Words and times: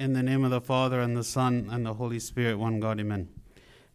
In 0.00 0.14
the 0.14 0.22
name 0.22 0.44
of 0.44 0.50
the 0.50 0.62
Father, 0.62 0.98
and 0.98 1.14
the 1.14 1.22
Son, 1.22 1.68
and 1.70 1.84
the 1.84 1.92
Holy 1.92 2.18
Spirit, 2.18 2.58
one 2.58 2.80
God, 2.80 2.98
amen. 2.98 3.28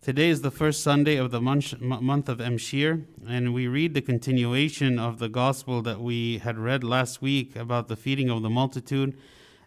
Today 0.04 0.30
is 0.30 0.42
the 0.42 0.52
first 0.52 0.84
Sunday 0.84 1.16
of 1.16 1.32
the 1.32 1.42
month, 1.42 1.82
month 1.82 2.30
of 2.30 2.38
Emshir, 2.38 3.06
and 3.28 3.56
we 3.56 3.66
read 3.68 3.96
the 3.96 4.04
continuation 4.04 5.00
of 5.00 5.18
the 5.18 5.30
gospel 5.30 5.82
that 5.82 6.00
we 6.00 6.38
had 6.38 6.60
read 6.60 6.84
last 6.84 7.24
week 7.24 7.56
about 7.56 7.88
the 7.88 7.96
feeding 7.96 8.30
of 8.30 8.44
the 8.44 8.52
multitude. 8.52 9.18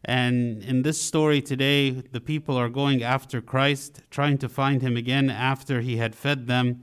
And 0.05 0.63
in 0.63 0.83
this 0.83 1.03
story 1.03 1.43
today, 1.43 1.91
the 1.91 2.21
people 2.21 2.57
are 2.57 2.69
going 2.69 3.03
after 3.03 3.41
Christ, 3.41 4.03
trying 4.09 4.39
to 4.39 4.49
find 4.49 4.81
him 4.81 4.97
again 4.97 5.31
after 5.31 5.81
he 5.81 5.97
had 5.97 6.15
fed 6.15 6.47
them. 6.47 6.83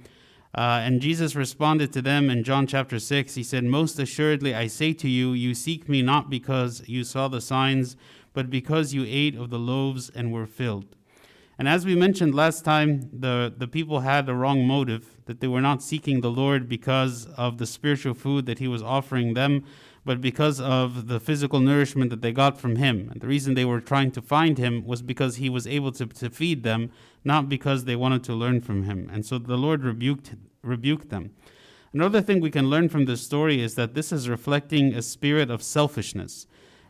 Uh, 0.54 0.82
and 0.84 1.00
Jesus 1.00 1.34
responded 1.34 1.94
to 1.94 2.02
them 2.02 2.30
in 2.30 2.44
John 2.44 2.68
chapter 2.68 3.00
6. 3.00 3.36
He 3.36 3.44
said, 3.44 3.64
Most 3.64 4.00
assuredly, 4.00 4.54
I 4.54 4.68
say 4.68 4.92
to 4.92 5.08
you, 5.08 5.32
you 5.32 5.54
seek 5.54 5.88
me 5.88 6.02
not 6.02 6.30
because 6.30 6.84
you 6.88 7.06
saw 7.06 7.30
the 7.30 7.40
signs 7.40 7.96
but 8.36 8.52
because 8.52 8.94
you 8.94 9.04
ate 9.08 9.36
of 9.36 9.50
the 9.50 9.58
loaves 9.58 10.12
and 10.12 10.32
were 10.32 10.46
filled. 10.46 10.96
And 11.58 11.70
as 11.70 11.86
we 11.86 11.96
mentioned 11.96 12.36
last 12.36 12.66
time, 12.66 13.09
the, 13.14 13.54
the 13.58 13.68
people 13.68 14.02
had 14.02 14.28
a 14.28 14.36
wrong 14.36 14.68
motive, 14.68 15.18
that 15.26 15.40
they 15.40 15.48
were 15.48 15.62
not 15.62 15.82
seeking 15.82 16.20
the 16.20 16.30
Lord 16.30 16.68
because 16.68 17.28
of 17.38 17.58
the 17.58 17.66
spiritual 17.66 18.14
food 18.14 18.45
that 18.45 18.59
He 18.59 18.68
was 18.68 18.84
offering 18.84 19.34
them, 19.34 19.64
but 20.04 20.22
because 20.22 20.59
of 20.59 21.08
the 21.08 21.20
physical 21.20 21.62
nourishment 21.62 22.09
that 22.12 22.22
they 22.22 22.34
got 22.34 22.59
from 22.59 22.76
Him. 22.76 23.09
And 23.09 23.22
the 23.22 23.28
reason 23.28 23.54
they 23.54 23.66
were 23.66 23.80
trying 23.80 24.12
to 24.12 24.22
find 24.22 24.58
Him 24.58 24.86
was 24.86 25.02
because 25.02 25.38
He 25.38 25.50
was 25.50 25.66
able 25.66 25.94
to, 25.94 26.06
to 26.06 26.30
feed 26.30 26.64
them, 26.64 26.92
not 27.23 27.48
because 27.48 27.86
they 27.86 27.95
wanted 27.95 28.23
to 28.26 28.34
learn 28.34 28.59
from 28.59 28.84
Him. 28.84 29.09
And 29.12 29.26
so 29.26 29.40
the 29.40 29.58
Lord 29.58 29.84
rebuked, 29.84 30.36
rebuked 30.62 31.09
them. 31.09 31.31
Another 31.94 32.22
thing 32.22 32.42
we 32.42 32.52
can 32.52 32.70
learn 32.70 32.90
from 32.90 33.06
this 33.06 33.22
story 33.22 33.62
is 33.62 33.76
that 33.76 33.94
this 33.94 34.12
is 34.12 34.28
reflecting 34.28 34.94
a 34.94 35.02
spirit 35.02 35.50
of 35.50 35.64
selfishness. 35.64 36.45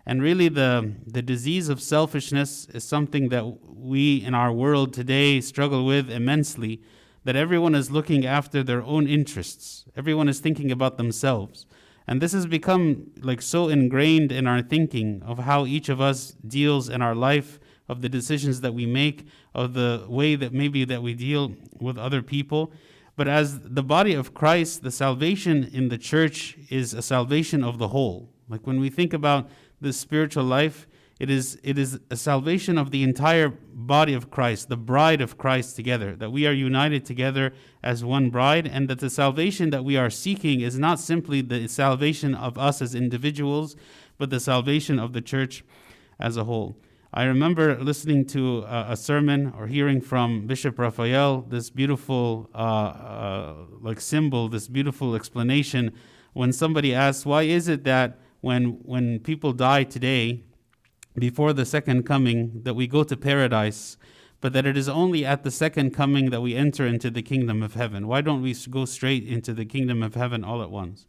And 0.06 0.22
really, 0.22 0.50
the, 0.50 0.94
the 1.08 1.22
disease 1.22 1.68
of 1.68 1.82
selfishness 1.82 2.68
is 2.68 2.84
something 2.84 3.30
that 3.30 3.46
we 3.68 4.24
in 4.24 4.36
our 4.36 4.52
world 4.52 4.94
today 4.94 5.42
struggle 5.42 5.86
with 5.86 6.10
immensely. 6.12 6.82
That 7.24 7.36
everyone 7.36 7.74
is 7.74 7.90
looking 7.90 8.24
after 8.24 8.62
their 8.62 8.84
own 8.84 9.08
interests, 9.08 9.86
everyone 9.96 10.30
is 10.30 10.40
thinking 10.40 10.72
about 10.72 10.98
themselves. 10.98 11.66
And 12.08 12.22
this 12.22 12.34
has 12.34 12.46
become 12.46 13.08
like 13.20 13.42
so 13.42 13.68
ingrained 13.68 14.32
in 14.32 14.46
our 14.46 14.62
thinking 14.62 15.24
of 15.26 15.40
how 15.40 15.66
each 15.66 15.90
of 15.90 16.00
us 16.00 16.36
deals 16.48 16.88
in 16.88 17.02
our 17.02 17.16
life, 17.16 17.60
of 17.90 18.02
the 18.02 18.10
decisions 18.10 18.62
that 18.62 18.74
we 18.74 18.86
make, 18.86 19.26
of 19.56 19.74
the 19.74 20.06
way 20.08 20.36
that 20.36 20.54
maybe 20.54 20.86
that 20.86 21.02
we 21.02 21.16
deal 21.16 21.56
with 21.80 21.98
other 21.98 22.22
people. 22.22 22.72
But 23.16 23.28
as 23.28 23.60
the 23.62 23.84
body 23.84 24.14
of 24.14 24.34
Christ, 24.34 24.84
the 24.84 24.92
salvation 24.92 25.64
in 25.74 25.90
the 25.90 25.98
church 25.98 26.58
is 26.70 26.94
a 26.94 27.02
salvation 27.02 27.64
of 27.64 27.80
the 27.80 27.88
whole. 27.88 28.30
Like 28.48 28.68
when 28.68 28.80
we 28.80 28.90
think 28.90 29.14
about 29.14 29.50
the 29.82 29.94
spiritual 29.94 30.44
life, 30.44 30.88
it 31.20 31.30
is, 31.30 31.58
it 31.64 31.78
is 31.78 32.00
a 32.12 32.18
salvation 32.18 32.78
of 32.78 32.92
the 32.92 33.04
entire 33.04 33.50
body 33.50 34.14
of 34.14 34.30
Christ, 34.30 34.68
the 34.68 34.76
bride 34.76 35.22
of 35.22 35.38
Christ 35.38 35.76
together, 35.76 36.14
that 36.16 36.32
we 36.32 36.46
are 36.46 36.52
united 36.52 37.06
together 37.06 37.54
as 37.82 38.04
one 38.04 38.30
bride, 38.30 38.68
and 38.68 38.90
that 38.90 39.00
the 39.00 39.10
salvation 39.10 39.70
that 39.70 39.86
we 39.86 39.96
are 39.96 40.10
seeking 40.10 40.60
is 40.60 40.78
not 40.78 41.00
simply 41.00 41.42
the 41.42 41.68
salvation 41.68 42.36
of 42.36 42.58
us 42.58 42.82
as 42.82 42.96
individuals, 42.96 43.78
but 44.18 44.30
the 44.30 44.42
salvation 44.42 45.00
of 45.00 45.14
the 45.14 45.22
church 45.22 45.64
as 46.20 46.36
a 46.36 46.44
whole. 46.44 46.78
I 47.14 47.24
remember 47.24 47.80
listening 47.82 48.26
to 48.28 48.66
a, 48.68 48.98
sermon 48.98 49.54
or 49.58 49.68
hearing 49.68 50.02
from 50.02 50.48
Bishop 50.48 50.78
Raphael 50.78 51.46
this 51.48 51.70
beautiful, 51.70 52.50
uh, 52.54 52.58
uh, 52.58 53.54
like 53.80 54.02
symbol, 54.02 54.50
this 54.50 54.68
beautiful 54.68 55.16
explanation 55.16 55.94
when 56.34 56.52
somebody 56.52 56.94
asked, 56.94 57.26
"Why 57.26 57.44
is 57.44 57.70
it 57.70 57.86
that?" 57.86 58.20
When 58.42 58.80
when 58.84 59.20
people 59.20 59.54
die 59.54 59.84
today 59.84 60.44
before 61.18 61.54
the 61.54 61.66
second 61.66 62.04
coming 62.04 62.62
that 62.64 62.74
we 62.74 62.88
go 62.88 63.04
to 63.04 63.16
paradise 63.18 63.98
but 64.42 64.54
that 64.54 64.66
it 64.66 64.78
is 64.78 64.90
only 64.90 65.26
at 65.26 65.44
the 65.44 65.52
second 65.52 65.92
coming 65.92 66.30
that 66.30 66.42
we 66.42 66.56
enter 66.56 66.86
into 66.86 67.10
the 67.10 67.22
kingdom 67.22 67.64
of 67.64 67.74
heaven 67.74 68.08
why 68.08 68.22
don't 68.22 68.42
we 68.42 68.54
go 68.70 68.86
straight 68.86 69.24
into 69.24 69.54
the 69.54 69.66
kingdom 69.66 70.04
of 70.04 70.16
heaven 70.16 70.44
all 70.44 70.62
at 70.62 70.72
once 70.72 71.08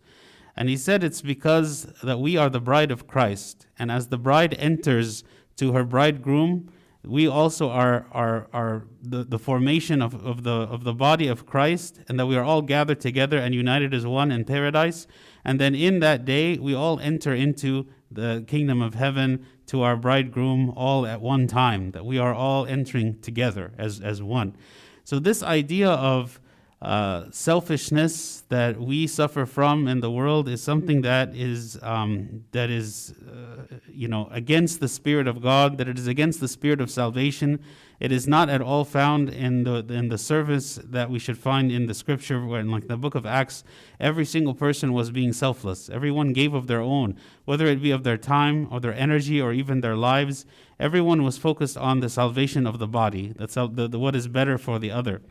and 0.56 0.68
he 0.68 0.76
said 0.76 1.04
it's 1.04 1.22
because 1.22 1.92
that 2.02 2.18
we 2.18 2.36
are 2.36 2.48
the 2.48 2.60
bride 2.60 2.90
of 2.90 3.06
Christ 3.06 3.66
and 3.78 3.90
as 3.90 4.08
the 4.08 4.18
bride 4.18 4.54
enters 4.58 5.24
to 5.56 5.72
her 5.72 5.84
bridegroom 5.84 6.70
we 7.06 7.28
also 7.28 7.70
are, 7.70 8.06
are, 8.10 8.48
are 8.52 8.84
the, 9.00 9.22
the 9.24 9.38
formation 9.38 10.02
of, 10.02 10.26
of, 10.26 10.42
the, 10.42 10.50
of 10.50 10.82
the 10.82 10.92
body 10.92 11.28
of 11.28 11.46
Christ, 11.46 12.00
and 12.08 12.18
that 12.18 12.26
we 12.26 12.36
are 12.36 12.42
all 12.42 12.62
gathered 12.62 13.00
together 13.00 13.38
and 13.38 13.54
united 13.54 13.94
as 13.94 14.04
one 14.04 14.32
in 14.32 14.44
paradise. 14.44 15.06
And 15.46 15.60
then 15.60 15.76
in 15.76 16.00
that 16.00 16.24
day, 16.24 16.58
we 16.58 16.74
all 16.74 16.98
enter 16.98 17.32
into 17.32 17.86
the 18.10 18.44
kingdom 18.48 18.82
of 18.82 18.94
heaven 18.94 19.46
to 19.66 19.82
our 19.82 19.96
bridegroom 19.96 20.70
all 20.70 21.06
at 21.06 21.20
one 21.20 21.46
time, 21.46 21.92
that 21.92 22.04
we 22.04 22.18
are 22.18 22.34
all 22.34 22.66
entering 22.66 23.20
together 23.20 23.72
as, 23.78 24.00
as 24.00 24.20
one. 24.20 24.56
So, 25.04 25.20
this 25.20 25.44
idea 25.44 25.88
of 25.88 26.40
uh, 26.82 27.24
selfishness 27.30 28.44
that 28.50 28.78
we 28.78 29.06
suffer 29.06 29.46
from 29.46 29.88
in 29.88 30.00
the 30.00 30.10
world 30.10 30.46
is 30.46 30.62
something 30.62 31.00
that 31.00 31.34
is 31.34 31.78
um, 31.82 32.44
that 32.52 32.68
is 32.68 33.14
uh, 33.26 33.76
you 33.88 34.06
know 34.08 34.28
against 34.30 34.80
the 34.80 34.88
spirit 34.88 35.26
of 35.26 35.40
God. 35.40 35.78
That 35.78 35.88
it 35.88 35.98
is 35.98 36.06
against 36.06 36.38
the 36.40 36.48
spirit 36.48 36.82
of 36.82 36.90
salvation. 36.90 37.60
It 37.98 38.12
is 38.12 38.28
not 38.28 38.50
at 38.50 38.60
all 38.60 38.84
found 38.84 39.30
in 39.30 39.64
the 39.64 39.86
in 39.88 40.10
the 40.10 40.18
service 40.18 40.78
that 40.84 41.08
we 41.08 41.18
should 41.18 41.38
find 41.38 41.72
in 41.72 41.86
the 41.86 41.94
scripture. 41.94 42.44
When, 42.44 42.70
like 42.70 42.88
the 42.88 42.98
book 42.98 43.14
of 43.14 43.24
Acts, 43.24 43.64
every 43.98 44.26
single 44.26 44.54
person 44.54 44.92
was 44.92 45.10
being 45.10 45.32
selfless. 45.32 45.88
Everyone 45.88 46.34
gave 46.34 46.52
of 46.52 46.66
their 46.66 46.82
own, 46.82 47.16
whether 47.46 47.64
it 47.64 47.80
be 47.80 47.90
of 47.90 48.04
their 48.04 48.18
time 48.18 48.68
or 48.70 48.80
their 48.80 48.94
energy 48.94 49.40
or 49.40 49.54
even 49.54 49.80
their 49.80 49.96
lives. 49.96 50.44
Everyone 50.78 51.22
was 51.22 51.38
focused 51.38 51.78
on 51.78 52.00
the 52.00 52.10
salvation 52.10 52.66
of 52.66 52.78
the 52.78 52.86
body. 52.86 53.32
That's 53.34 53.54
the, 53.54 53.88
the, 53.88 53.98
what 53.98 54.14
is 54.14 54.28
better 54.28 54.58
for 54.58 54.78
the 54.78 54.90
other. 54.90 55.22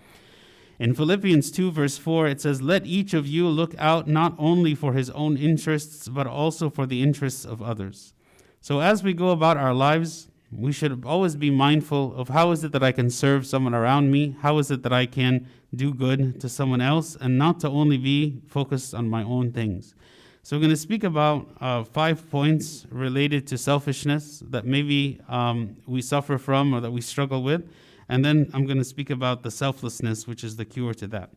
In 0.78 0.94
Philippians 0.94 1.52
2, 1.52 1.72
verse 1.72 1.98
4, 1.98 2.28
it 2.28 2.42
says, 2.42 2.62
Let 2.62 2.86
each 2.86 3.14
of 3.14 3.26
you 3.26 3.48
look 3.48 3.74
out 3.78 4.08
not 4.08 4.36
only 4.38 4.76
for 4.76 4.92
his 4.92 5.10
own 5.12 5.38
interests, 5.38 6.10
but 6.10 6.28
also 6.28 6.70
for 6.70 6.86
the 6.86 7.02
interests 7.02 7.46
of 7.46 7.62
others. 7.62 8.14
So 8.60 8.82
as 8.82 9.02
we 9.02 9.14
go 9.14 9.30
about 9.30 9.56
our 9.56 9.74
lives, 9.74 10.28
we 10.52 10.74
should 10.74 11.06
always 11.06 11.36
be 11.38 11.50
mindful 11.50 12.14
of 12.16 12.30
how 12.30 12.52
is 12.52 12.64
it 12.64 12.72
that 12.74 12.84
I 12.84 12.92
can 12.92 13.10
serve 13.10 13.48
someone 13.48 13.74
around 13.74 14.12
me? 14.12 14.36
How 14.42 14.58
is 14.58 14.70
it 14.70 14.84
that 14.84 14.92
I 14.92 15.06
can 15.06 15.48
do 15.74 15.94
good 15.94 16.42
to 16.42 16.50
someone 16.50 16.82
else? 16.82 17.16
And 17.20 17.38
not 17.38 17.60
to 17.62 17.70
only 17.70 17.98
be 17.98 18.42
focused 18.48 18.94
on 18.94 19.10
my 19.10 19.24
own 19.24 19.52
things. 19.52 19.96
So, 20.44 20.56
we're 20.56 20.62
going 20.62 20.70
to 20.72 20.78
speak 20.78 21.04
about 21.04 21.48
uh, 21.60 21.84
five 21.84 22.30
points 22.30 22.86
related 22.92 23.48
to 23.48 23.58
selfishness 23.58 24.44
that 24.50 24.66
maybe 24.66 25.20
um, 25.28 25.78
we 25.88 26.04
suffer 26.04 26.38
from 26.38 26.74
or 26.74 26.82
that 26.82 26.92
we 26.92 27.02
struggle 27.02 27.42
with. 27.42 27.68
And 28.08 28.24
then 28.24 28.50
I'm 28.54 28.66
going 28.66 28.78
to 28.78 28.84
speak 28.84 29.10
about 29.10 29.44
the 29.44 29.52
selflessness, 29.52 30.28
which 30.28 30.44
is 30.44 30.56
the 30.56 30.66
cure 30.66 30.94
to 30.94 31.08
that. 31.08 31.32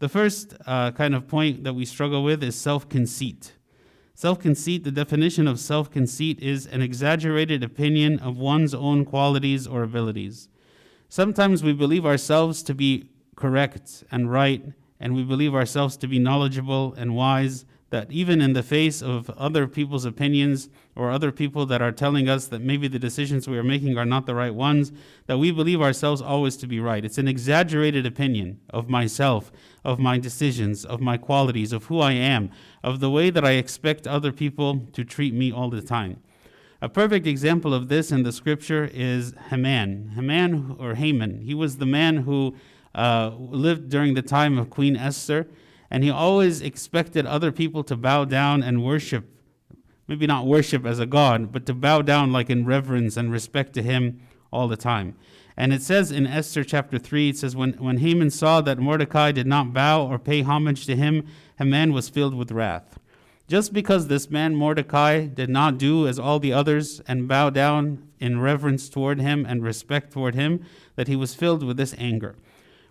The 0.00 0.08
first 0.08 0.54
uh, 0.66 0.92
kind 0.92 1.14
of 1.14 1.28
point 1.28 1.64
that 1.64 1.74
we 1.74 1.84
struggle 1.84 2.24
with 2.24 2.42
is 2.42 2.56
self 2.56 2.88
conceit. 2.88 3.52
Self 4.14 4.38
conceit, 4.38 4.84
the 4.84 4.90
definition 4.90 5.46
of 5.46 5.60
self 5.60 5.90
conceit 5.90 6.40
is 6.40 6.66
an 6.66 6.82
exaggerated 6.82 7.62
opinion 7.62 8.18
of 8.18 8.36
one's 8.36 8.74
own 8.74 9.04
qualities 9.04 9.66
or 9.66 9.82
abilities. 9.82 10.48
Sometimes 11.08 11.62
we 11.62 11.72
believe 11.72 12.06
ourselves 12.06 12.62
to 12.64 12.74
be 12.74 13.10
correct 13.36 14.04
and 14.10 14.30
right, 14.30 14.64
and 14.98 15.14
we 15.14 15.24
believe 15.24 15.54
ourselves 15.54 15.96
to 15.98 16.06
be 16.06 16.18
knowledgeable 16.18 16.94
and 16.94 17.14
wise, 17.16 17.64
that 17.90 18.10
even 18.10 18.40
in 18.40 18.52
the 18.52 18.62
face 18.62 19.02
of 19.02 19.28
other 19.30 19.66
people's 19.66 20.04
opinions 20.04 20.68
or 20.94 21.10
other 21.10 21.32
people 21.32 21.66
that 21.66 21.82
are 21.82 21.90
telling 21.90 22.28
us 22.28 22.46
that 22.46 22.62
maybe 22.62 22.86
the 22.86 23.00
decisions 23.00 23.48
we 23.48 23.58
are 23.58 23.64
making 23.64 23.98
are 23.98 24.04
not 24.04 24.26
the 24.26 24.34
right 24.34 24.54
ones, 24.54 24.92
that 25.26 25.38
we 25.38 25.50
believe 25.50 25.82
ourselves 25.82 26.22
always 26.22 26.56
to 26.56 26.68
be 26.68 26.78
right. 26.78 27.04
It's 27.04 27.18
an 27.18 27.26
exaggerated 27.26 28.06
opinion 28.06 28.60
of 28.70 28.88
myself, 28.88 29.50
of 29.84 29.98
my 29.98 30.18
decisions, 30.18 30.84
of 30.84 31.00
my 31.00 31.16
qualities, 31.16 31.72
of 31.72 31.84
who 31.84 31.98
I 31.98 32.12
am, 32.12 32.50
of 32.84 33.00
the 33.00 33.10
way 33.10 33.28
that 33.28 33.44
I 33.44 33.52
expect 33.52 34.06
other 34.06 34.32
people 34.32 34.86
to 34.92 35.04
treat 35.04 35.34
me 35.34 35.52
all 35.52 35.68
the 35.68 35.82
time. 35.82 36.22
A 36.80 36.88
perfect 36.88 37.26
example 37.26 37.74
of 37.74 37.88
this 37.88 38.12
in 38.12 38.22
the 38.22 38.32
scripture 38.32 38.88
is 38.92 39.34
Haman. 39.50 40.12
Haman 40.14 40.76
or 40.78 40.94
Haman, 40.94 41.42
he 41.42 41.54
was 41.54 41.76
the 41.76 41.86
man 41.86 42.18
who 42.18 42.54
uh, 42.94 43.32
lived 43.36 43.90
during 43.90 44.14
the 44.14 44.22
time 44.22 44.58
of 44.58 44.70
Queen 44.70 44.96
Esther 44.96 45.48
and 45.90 46.04
he 46.04 46.10
always 46.10 46.60
expected 46.60 47.26
other 47.26 47.50
people 47.50 47.82
to 47.84 47.96
bow 47.96 48.24
down 48.24 48.62
and 48.62 48.84
worship. 48.84 49.26
Maybe 50.06 50.26
not 50.26 50.46
worship 50.46 50.86
as 50.86 50.98
a 50.98 51.06
god, 51.06 51.52
but 51.52 51.66
to 51.66 51.74
bow 51.74 52.02
down 52.02 52.32
like 52.32 52.50
in 52.50 52.64
reverence 52.64 53.16
and 53.16 53.32
respect 53.32 53.72
to 53.74 53.82
him 53.82 54.20
all 54.52 54.68
the 54.68 54.76
time. 54.76 55.16
And 55.56 55.72
it 55.72 55.82
says 55.82 56.10
in 56.10 56.26
Esther 56.26 56.64
chapter 56.64 56.98
3, 56.98 57.30
it 57.30 57.38
says, 57.38 57.54
when, 57.54 57.74
when 57.74 57.98
Haman 57.98 58.30
saw 58.30 58.60
that 58.62 58.78
Mordecai 58.78 59.30
did 59.32 59.46
not 59.46 59.74
bow 59.74 60.06
or 60.06 60.18
pay 60.18 60.42
homage 60.42 60.86
to 60.86 60.96
him, 60.96 61.26
Haman 61.58 61.92
was 61.92 62.08
filled 62.08 62.34
with 62.34 62.52
wrath. 62.52 62.98
Just 63.46 63.72
because 63.72 64.06
this 64.06 64.30
man 64.30 64.54
Mordecai 64.54 65.26
did 65.26 65.50
not 65.50 65.76
do 65.76 66.06
as 66.06 66.18
all 66.18 66.38
the 66.38 66.52
others 66.52 67.00
and 67.08 67.26
bow 67.26 67.50
down 67.50 68.08
in 68.20 68.40
reverence 68.40 68.88
toward 68.88 69.20
him 69.20 69.44
and 69.44 69.62
respect 69.62 70.12
toward 70.12 70.34
him, 70.34 70.64
that 70.94 71.08
he 71.08 71.16
was 71.16 71.34
filled 71.34 71.64
with 71.64 71.76
this 71.76 71.94
anger. 71.98 72.36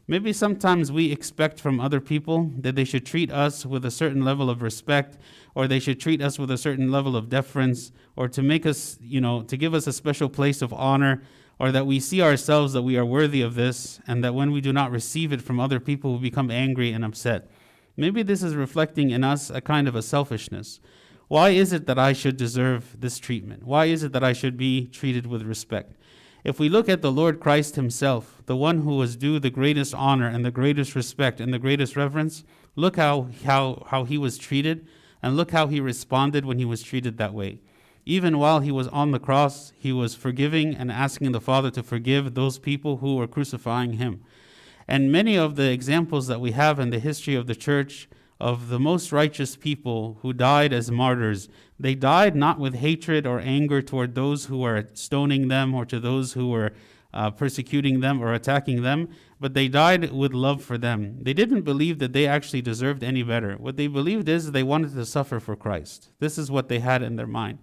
Maybe 0.09 0.33
sometimes 0.33 0.91
we 0.91 1.11
expect 1.11 1.59
from 1.59 1.79
other 1.79 2.01
people 2.01 2.49
that 2.57 2.73
they 2.73 2.83
should 2.83 3.05
treat 3.05 3.31
us 3.31 3.63
with 3.63 3.85
a 3.85 3.91
certain 3.91 4.25
level 4.25 4.49
of 4.49 4.63
respect 4.63 5.19
or 5.53 5.67
they 5.67 5.77
should 5.77 5.99
treat 5.99 6.19
us 6.19 6.39
with 6.39 6.49
a 6.49 6.57
certain 6.57 6.91
level 6.91 7.15
of 7.15 7.29
deference 7.29 7.91
or 8.15 8.27
to 8.29 8.41
make 8.41 8.65
us, 8.65 8.97
you 9.03 9.21
know, 9.21 9.43
to 9.43 9.55
give 9.55 9.75
us 9.75 9.85
a 9.85 9.93
special 9.93 10.27
place 10.27 10.63
of 10.63 10.73
honor 10.73 11.21
or 11.59 11.71
that 11.71 11.85
we 11.85 11.99
see 11.99 12.23
ourselves 12.23 12.73
that 12.73 12.81
we 12.81 12.97
are 12.97 13.05
worthy 13.05 13.43
of 13.43 13.53
this 13.53 13.99
and 14.07 14.23
that 14.23 14.33
when 14.33 14.51
we 14.51 14.61
do 14.61 14.73
not 14.73 14.89
receive 14.89 15.31
it 15.31 15.43
from 15.43 15.59
other 15.59 15.79
people 15.79 16.13
we 16.13 16.21
become 16.21 16.49
angry 16.49 16.91
and 16.91 17.05
upset. 17.05 17.47
Maybe 17.95 18.23
this 18.23 18.41
is 18.41 18.55
reflecting 18.55 19.11
in 19.11 19.23
us 19.23 19.51
a 19.51 19.61
kind 19.61 19.87
of 19.87 19.93
a 19.93 20.01
selfishness. 20.01 20.79
Why 21.27 21.49
is 21.49 21.71
it 21.71 21.85
that 21.85 21.99
I 21.99 22.13
should 22.13 22.35
deserve 22.35 22.99
this 22.99 23.19
treatment? 23.19 23.61
Why 23.61 23.85
is 23.85 24.01
it 24.01 24.13
that 24.13 24.23
I 24.23 24.33
should 24.33 24.57
be 24.57 24.87
treated 24.87 25.27
with 25.27 25.43
respect? 25.43 25.98
If 26.43 26.59
we 26.59 26.69
look 26.69 26.87
at 26.87 27.01
the 27.01 27.11
Lord 27.11 27.39
Christ 27.39 27.75
Himself, 27.75 28.41
the 28.45 28.55
one 28.55 28.81
who 28.81 28.95
was 28.95 29.17
due 29.17 29.39
the 29.39 29.49
greatest 29.49 29.93
honor 29.93 30.27
and 30.27 30.45
the 30.45 30.51
greatest 30.51 30.95
respect 30.95 31.41
and 31.41 31.53
the 31.53 31.59
greatest 31.59 31.97
reverence, 31.97 32.45
look 32.75 32.95
how, 32.95 33.27
how, 33.43 33.85
how 33.87 34.05
He 34.05 34.17
was 34.17 34.37
treated 34.37 34.87
and 35.21 35.35
look 35.35 35.51
how 35.51 35.67
He 35.67 35.81
responded 35.81 36.45
when 36.45 36.57
He 36.57 36.65
was 36.65 36.81
treated 36.81 37.17
that 37.17 37.33
way. 37.33 37.59
Even 38.05 38.37
while 38.37 38.61
He 38.61 38.71
was 38.71 38.87
on 38.87 39.11
the 39.11 39.19
cross, 39.19 39.73
He 39.77 39.91
was 39.91 40.15
forgiving 40.15 40.75
and 40.75 40.89
asking 40.91 41.33
the 41.33 41.41
Father 41.41 41.71
to 41.71 41.83
forgive 41.83 42.33
those 42.33 42.57
people 42.57 42.97
who 42.97 43.17
were 43.17 43.27
crucifying 43.27 43.93
Him. 43.93 44.21
And 44.87 45.11
many 45.11 45.37
of 45.37 45.57
the 45.57 45.71
examples 45.71 46.27
that 46.27 46.41
we 46.41 46.51
have 46.51 46.79
in 46.79 46.89
the 46.89 46.99
history 46.99 47.35
of 47.35 47.47
the 47.47 47.55
church 47.55 48.07
of 48.39 48.69
the 48.69 48.79
most 48.79 49.11
righteous 49.11 49.55
people 49.55 50.17
who 50.21 50.31
died 50.31 50.71
as 50.71 50.89
martyrs. 50.89 51.49
They 51.79 51.95
died 51.95 52.35
not 52.35 52.59
with 52.59 52.75
hatred 52.75 53.27
or 53.27 53.39
anger 53.39 53.81
toward 53.81 54.15
those 54.15 54.45
who 54.45 54.59
were 54.59 54.87
stoning 54.93 55.49
them 55.49 55.73
or 55.73 55.85
to 55.85 55.99
those 55.99 56.33
who 56.33 56.49
were 56.49 56.71
uh, 57.13 57.31
persecuting 57.31 57.99
them 57.99 58.21
or 58.21 58.33
attacking 58.33 58.83
them, 58.83 59.09
but 59.39 59.53
they 59.53 59.67
died 59.67 60.11
with 60.11 60.33
love 60.33 60.63
for 60.63 60.77
them. 60.77 61.17
They 61.21 61.33
didn't 61.33 61.61
believe 61.61 61.99
that 61.99 62.13
they 62.13 62.27
actually 62.27 62.61
deserved 62.61 63.03
any 63.03 63.23
better. 63.23 63.55
What 63.55 63.77
they 63.77 63.87
believed 63.87 64.29
is 64.29 64.51
they 64.51 64.63
wanted 64.63 64.93
to 64.93 65.05
suffer 65.05 65.39
for 65.39 65.55
Christ. 65.55 66.09
This 66.19 66.37
is 66.37 66.51
what 66.51 66.69
they 66.69 66.79
had 66.79 67.01
in 67.01 67.15
their 67.15 67.27
mind. 67.27 67.59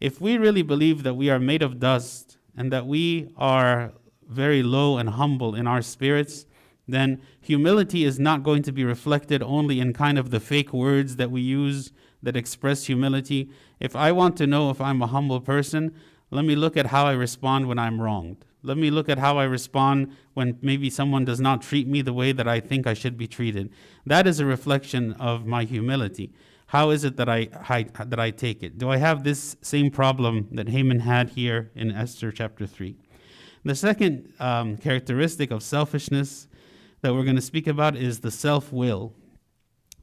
If 0.00 0.20
we 0.20 0.36
really 0.36 0.62
believe 0.62 1.04
that 1.04 1.14
we 1.14 1.30
are 1.30 1.38
made 1.38 1.62
of 1.62 1.78
dust 1.78 2.38
and 2.56 2.72
that 2.72 2.86
we 2.86 3.32
are 3.36 3.92
very 4.28 4.62
low 4.62 4.98
and 4.98 5.10
humble 5.10 5.54
in 5.54 5.66
our 5.66 5.80
spirits, 5.80 6.46
then 6.86 7.20
humility 7.40 8.04
is 8.04 8.18
not 8.18 8.42
going 8.42 8.62
to 8.62 8.72
be 8.72 8.84
reflected 8.84 9.42
only 9.42 9.80
in 9.80 9.92
kind 9.92 10.18
of 10.18 10.30
the 10.30 10.40
fake 10.40 10.72
words 10.72 11.16
that 11.16 11.30
we 11.30 11.40
use 11.40 11.92
that 12.22 12.36
express 12.36 12.86
humility. 12.86 13.50
If 13.80 13.96
I 13.96 14.12
want 14.12 14.36
to 14.38 14.46
know 14.46 14.70
if 14.70 14.80
I'm 14.80 15.02
a 15.02 15.06
humble 15.06 15.40
person, 15.40 15.94
let 16.30 16.44
me 16.44 16.56
look 16.56 16.76
at 16.76 16.86
how 16.86 17.06
I 17.06 17.12
respond 17.12 17.66
when 17.66 17.78
I'm 17.78 18.00
wronged. 18.00 18.44
Let 18.62 18.76
me 18.76 18.90
look 18.90 19.08
at 19.08 19.18
how 19.18 19.38
I 19.38 19.44
respond 19.44 20.16
when 20.34 20.58
maybe 20.62 20.88
someone 20.88 21.24
does 21.24 21.40
not 21.40 21.62
treat 21.62 21.88
me 21.88 22.00
the 22.00 22.12
way 22.12 22.32
that 22.32 22.46
I 22.46 22.60
think 22.60 22.86
I 22.86 22.94
should 22.94 23.18
be 23.18 23.26
treated. 23.26 23.72
That 24.06 24.26
is 24.26 24.38
a 24.38 24.46
reflection 24.46 25.12
of 25.14 25.46
my 25.46 25.64
humility. 25.64 26.32
How 26.66 26.90
is 26.90 27.04
it 27.04 27.16
that 27.16 27.28
I, 27.28 27.48
I 27.68 27.82
that 28.04 28.18
I 28.18 28.30
take 28.30 28.62
it? 28.62 28.78
Do 28.78 28.88
I 28.88 28.96
have 28.96 29.24
this 29.24 29.56
same 29.60 29.90
problem 29.90 30.48
that 30.52 30.68
Haman 30.68 31.00
had 31.00 31.30
here 31.30 31.70
in 31.74 31.90
Esther 31.90 32.32
chapter 32.32 32.66
3? 32.66 32.96
The 33.64 33.74
second 33.74 34.32
um, 34.40 34.76
characteristic 34.76 35.50
of 35.50 35.62
selfishness 35.62 36.48
that 37.02 37.12
we're 37.12 37.24
going 37.24 37.36
to 37.36 37.42
speak 37.42 37.66
about 37.66 37.96
is 37.96 38.20
the 38.20 38.30
self 38.30 38.72
will. 38.72 39.12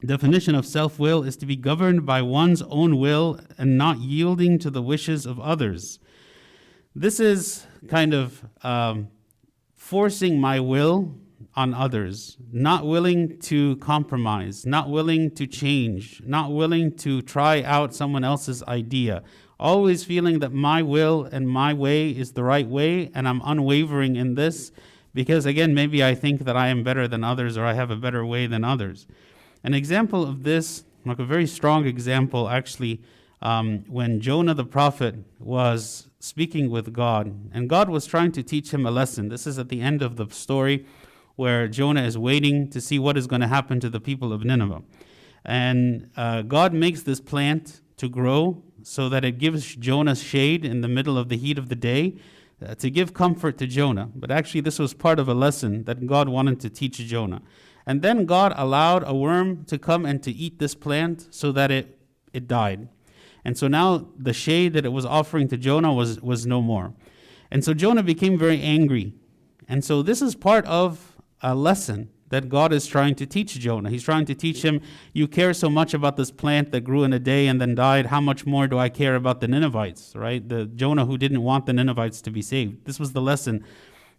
Definition 0.04 0.54
of 0.54 0.64
self 0.64 0.98
will 0.98 1.22
is 1.24 1.36
to 1.38 1.46
be 1.46 1.56
governed 1.56 2.06
by 2.06 2.22
one's 2.22 2.62
own 2.62 2.98
will 2.98 3.40
and 3.58 3.76
not 3.76 3.98
yielding 3.98 4.58
to 4.58 4.70
the 4.70 4.82
wishes 4.82 5.26
of 5.26 5.40
others. 5.40 5.98
This 6.94 7.18
is 7.18 7.66
kind 7.88 8.14
of 8.14 8.44
um, 8.62 9.08
forcing 9.74 10.40
my 10.40 10.60
will 10.60 11.14
on 11.54 11.74
others, 11.74 12.36
not 12.52 12.86
willing 12.86 13.38
to 13.40 13.76
compromise, 13.76 14.66
not 14.66 14.90
willing 14.90 15.30
to 15.32 15.46
change, 15.46 16.22
not 16.24 16.52
willing 16.52 16.94
to 16.98 17.22
try 17.22 17.62
out 17.62 17.94
someone 17.94 18.24
else's 18.24 18.62
idea, 18.64 19.22
always 19.58 20.04
feeling 20.04 20.38
that 20.40 20.52
my 20.52 20.82
will 20.82 21.24
and 21.24 21.48
my 21.48 21.72
way 21.72 22.10
is 22.10 22.32
the 22.32 22.44
right 22.44 22.68
way 22.68 23.10
and 23.14 23.26
I'm 23.26 23.40
unwavering 23.44 24.16
in 24.16 24.34
this 24.34 24.70
because 25.14 25.46
again, 25.46 25.74
maybe 25.74 26.04
I 26.04 26.14
think 26.14 26.44
that 26.44 26.56
I 26.56 26.68
am 26.68 26.82
better 26.82 27.08
than 27.08 27.24
others 27.24 27.56
or 27.56 27.64
I 27.64 27.74
have 27.74 27.90
a 27.90 27.96
better 27.96 28.24
way 28.24 28.46
than 28.46 28.64
others. 28.64 29.06
An 29.62 29.74
example 29.74 30.22
of 30.22 30.42
this, 30.42 30.84
like 31.04 31.18
a 31.18 31.24
very 31.24 31.46
strong 31.46 31.86
example, 31.86 32.48
actually, 32.48 33.02
um, 33.42 33.84
when 33.88 34.20
Jonah 34.20 34.54
the 34.54 34.64
prophet 34.64 35.16
was 35.38 36.08
speaking 36.18 36.70
with 36.70 36.92
God, 36.92 37.50
and 37.52 37.68
God 37.68 37.88
was 37.88 38.06
trying 38.06 38.32
to 38.32 38.42
teach 38.42 38.72
him 38.72 38.84
a 38.84 38.90
lesson. 38.90 39.28
This 39.28 39.46
is 39.46 39.58
at 39.58 39.70
the 39.70 39.80
end 39.80 40.02
of 40.02 40.16
the 40.16 40.28
story 40.28 40.86
where 41.36 41.66
Jonah 41.68 42.02
is 42.02 42.18
waiting 42.18 42.68
to 42.68 42.80
see 42.80 42.98
what 42.98 43.16
is 43.16 43.26
going 43.26 43.40
to 43.40 43.48
happen 43.48 43.80
to 43.80 43.88
the 43.88 44.00
people 44.00 44.32
of 44.32 44.44
Nineveh. 44.44 44.82
And 45.44 46.10
uh, 46.16 46.42
God 46.42 46.74
makes 46.74 47.02
this 47.02 47.20
plant 47.20 47.80
to 47.96 48.08
grow 48.08 48.62
so 48.82 49.08
that 49.08 49.24
it 49.24 49.38
gives 49.38 49.74
Jonah 49.74 50.16
shade 50.16 50.64
in 50.64 50.82
the 50.82 50.88
middle 50.88 51.16
of 51.16 51.30
the 51.30 51.36
heat 51.36 51.56
of 51.56 51.70
the 51.70 51.76
day 51.76 52.16
uh, 52.64 52.74
to 52.76 52.90
give 52.90 53.14
comfort 53.14 53.58
to 53.58 53.66
Jonah. 53.66 54.10
But 54.14 54.30
actually, 54.30 54.60
this 54.60 54.78
was 54.78 54.94
part 54.94 55.18
of 55.18 55.28
a 55.28 55.34
lesson 55.34 55.84
that 55.84 56.06
God 56.06 56.28
wanted 56.28 56.60
to 56.60 56.70
teach 56.70 56.98
Jonah. 56.98 57.42
And 57.86 58.02
then 58.02 58.26
God 58.26 58.52
allowed 58.56 59.02
a 59.06 59.14
worm 59.14 59.64
to 59.64 59.78
come 59.78 60.04
and 60.04 60.22
to 60.22 60.30
eat 60.30 60.58
this 60.58 60.74
plant 60.74 61.26
so 61.30 61.52
that 61.52 61.70
it, 61.70 61.98
it 62.32 62.46
died. 62.46 62.88
And 63.44 63.56
so 63.56 63.68
now 63.68 64.08
the 64.16 64.32
shade 64.32 64.74
that 64.74 64.84
it 64.84 64.90
was 64.90 65.06
offering 65.06 65.48
to 65.48 65.56
Jonah 65.56 65.92
was, 65.92 66.20
was 66.20 66.46
no 66.46 66.60
more. 66.60 66.92
And 67.50 67.64
so 67.64 67.74
Jonah 67.74 68.02
became 68.02 68.38
very 68.38 68.60
angry. 68.60 69.14
And 69.66 69.84
so 69.84 70.02
this 70.02 70.20
is 70.20 70.34
part 70.34 70.66
of 70.66 71.16
a 71.42 71.54
lesson 71.54 72.10
that 72.30 72.48
God 72.48 72.72
is 72.72 72.86
trying 72.86 73.14
to 73.16 73.26
teach 73.26 73.58
Jonah. 73.58 73.90
He's 73.90 74.02
trying 74.02 74.24
to 74.26 74.34
teach 74.34 74.64
him, 74.64 74.80
You 75.12 75.28
care 75.28 75.52
so 75.52 75.68
much 75.68 75.92
about 75.94 76.16
this 76.16 76.30
plant 76.30 76.72
that 76.72 76.80
grew 76.80 77.04
in 77.04 77.12
a 77.12 77.18
day 77.18 77.46
and 77.46 77.60
then 77.60 77.74
died. 77.74 78.06
How 78.06 78.20
much 78.20 78.46
more 78.46 78.66
do 78.66 78.78
I 78.78 78.88
care 78.88 79.14
about 79.14 79.40
the 79.40 79.48
Ninevites, 79.48 80.16
right? 80.16 80.48
The 80.48 80.66
Jonah 80.66 81.06
who 81.06 81.18
didn't 81.18 81.42
want 81.42 81.66
the 81.66 81.72
Ninevites 81.72 82.22
to 82.22 82.30
be 82.30 82.42
saved. 82.42 82.86
This 82.86 82.98
was 82.98 83.12
the 83.12 83.20
lesson 83.20 83.64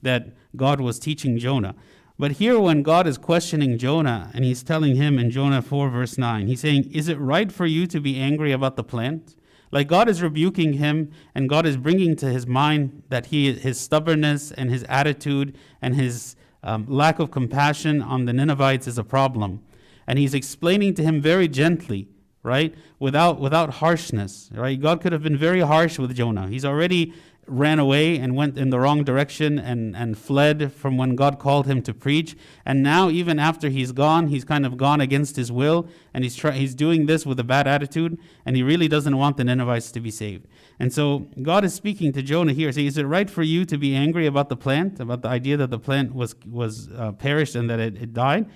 that 0.02 0.30
God 0.56 0.80
was 0.80 1.00
teaching 1.00 1.38
Jonah. 1.38 1.76
But 2.20 2.34
here, 2.34 2.60
when 2.60 2.84
God 2.84 3.08
is 3.08 3.18
questioning 3.18 3.78
Jonah 3.78 4.30
and 4.34 4.46
he's 4.46 4.62
telling 4.62 4.96
him 4.96 5.18
in 5.18 5.32
Jonah 5.32 5.62
4, 5.62 5.90
verse 5.90 6.18
9, 6.18 6.48
he's 6.48 6.60
saying, 6.60 6.92
Is 6.92 7.08
it 7.08 7.18
right 7.18 7.52
for 7.52 7.66
you 7.66 7.88
to 7.88 8.00
be 8.00 8.20
angry 8.20 8.52
about 8.52 8.76
the 8.76 8.84
plant? 8.84 9.36
Like 9.72 9.88
God 9.88 10.10
is 10.10 10.22
rebuking 10.22 10.74
him 10.74 11.12
and 11.34 11.48
God 11.48 11.66
is 11.66 11.78
bringing 11.78 12.16
to 12.18 12.28
his 12.28 12.46
mind 12.46 13.04
that 13.10 13.28
he, 13.28 13.54
his 13.54 13.80
stubbornness 13.80 14.52
and 14.52 14.70
his 14.70 14.84
attitude 14.90 15.58
and 15.82 15.96
his 15.96 16.36
um, 16.64 16.86
lack 16.88 17.20
of 17.20 17.32
compassion 17.32 18.02
on 18.02 18.26
the 18.26 18.34
Ninevites 18.34 18.88
is 18.88 18.98
a 18.98 19.04
problem. 19.04 19.62
And 20.08 20.20
he's 20.20 20.34
explaining 20.34 20.94
to 20.96 21.04
him 21.04 21.22
very 21.22 21.48
gently, 21.48 22.08
right? 22.44 22.74
Without, 23.00 23.40
without 23.40 23.76
harshness, 23.76 24.50
right? 24.54 24.80
God 24.80 25.02
could 25.02 25.12
have 25.12 25.24
been 25.24 25.38
very 25.38 25.62
harsh 25.62 25.98
with 25.98 26.16
Jonah. 26.16 26.48
He's 26.48 26.66
already 26.66 27.14
ran 27.48 27.80
away 27.80 28.18
and 28.18 28.36
went 28.36 28.58
in 28.58 28.70
the 28.70 28.80
wrong 28.80 29.04
direction 29.04 29.60
and, 29.60 29.96
and 29.96 30.18
fled 30.18 30.72
from 30.72 30.98
when 30.98 31.16
God 31.16 31.40
called 31.40 31.66
him 31.66 31.82
to 31.84 31.94
preach. 31.94 32.36
And 32.66 32.84
now, 32.84 33.10
even 33.10 33.40
after 33.40 33.70
he's 33.70 33.92
gone, 33.92 34.28
he's 34.28 34.46
kind 34.46 34.66
of 34.66 34.78
gone 34.78 35.02
against 35.02 35.36
his 35.36 35.52
will 35.52 35.88
and 36.14 36.24
he's, 36.24 36.36
try, 36.36 36.52
he's 36.52 36.76
doing 36.76 37.08
this 37.08 37.26
with 37.26 37.40
a 37.40 37.44
bad 37.44 37.68
attitude 37.68 38.18
and 38.46 38.56
he 38.56 38.64
really 38.64 38.88
doesn't 38.88 39.18
want 39.18 39.38
the 39.38 39.44
Ninevites 39.44 39.92
to 39.92 40.00
be 40.00 40.12
saved. 40.12 40.48
And 40.80 40.94
so 40.94 41.28
God 41.42 41.66
is 41.66 41.74
speaking 41.74 42.14
to 42.14 42.22
Jonah 42.22 42.54
here, 42.54 42.72
saying, 42.72 42.88
Is 42.88 42.98
it 42.98 43.04
right 43.04 43.30
for 43.30 43.44
you 43.44 43.66
to 43.66 43.78
be 43.78 43.96
angry 43.96 44.28
about 44.28 44.50
the 44.50 44.58
plant, 44.58 45.00
about 45.00 45.22
the 45.22 45.30
idea 45.30 45.58
that 45.58 45.72
the 45.72 45.80
plant 45.80 46.14
was, 46.14 46.36
was 46.46 46.90
uh, 46.96 47.12
perished 47.14 47.56
and 47.56 47.70
that 47.70 47.80
it, 47.80 48.02
it 48.02 48.14
died? 48.14 48.50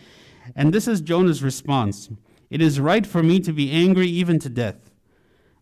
And 0.56 0.74
this 0.74 0.88
is 0.88 1.02
Jonah's 1.02 1.44
response 1.44 2.10
It 2.50 2.62
is 2.62 2.80
right 2.80 3.06
for 3.06 3.24
me 3.24 3.40
to 3.40 3.52
be 3.52 3.72
angry 3.72 4.08
even 4.08 4.38
to 4.40 4.50
death. 4.50 4.92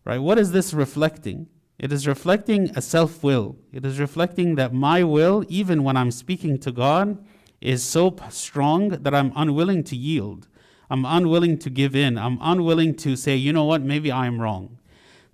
Right? 0.04 0.18
What 0.18 0.38
is 0.38 0.52
this 0.52 0.74
reflecting? 0.74 1.48
It 1.78 1.92
is 1.92 2.06
reflecting 2.06 2.70
a 2.76 2.80
self 2.80 3.22
will. 3.22 3.56
It 3.72 3.84
is 3.84 3.98
reflecting 3.98 4.54
that 4.54 4.72
my 4.72 5.02
will, 5.02 5.44
even 5.48 5.82
when 5.82 5.96
I'm 5.96 6.10
speaking 6.10 6.58
to 6.58 6.72
God, 6.72 7.24
is 7.60 7.82
so 7.82 8.14
strong 8.30 8.90
that 8.90 9.14
I'm 9.14 9.32
unwilling 9.34 9.82
to 9.84 9.96
yield. 9.96 10.46
I'm 10.90 11.04
unwilling 11.04 11.58
to 11.58 11.70
give 11.70 11.96
in. 11.96 12.18
I'm 12.18 12.38
unwilling 12.40 12.94
to 12.96 13.16
say, 13.16 13.34
you 13.36 13.52
know 13.52 13.64
what, 13.64 13.82
maybe 13.82 14.12
I'm 14.12 14.40
wrong. 14.40 14.78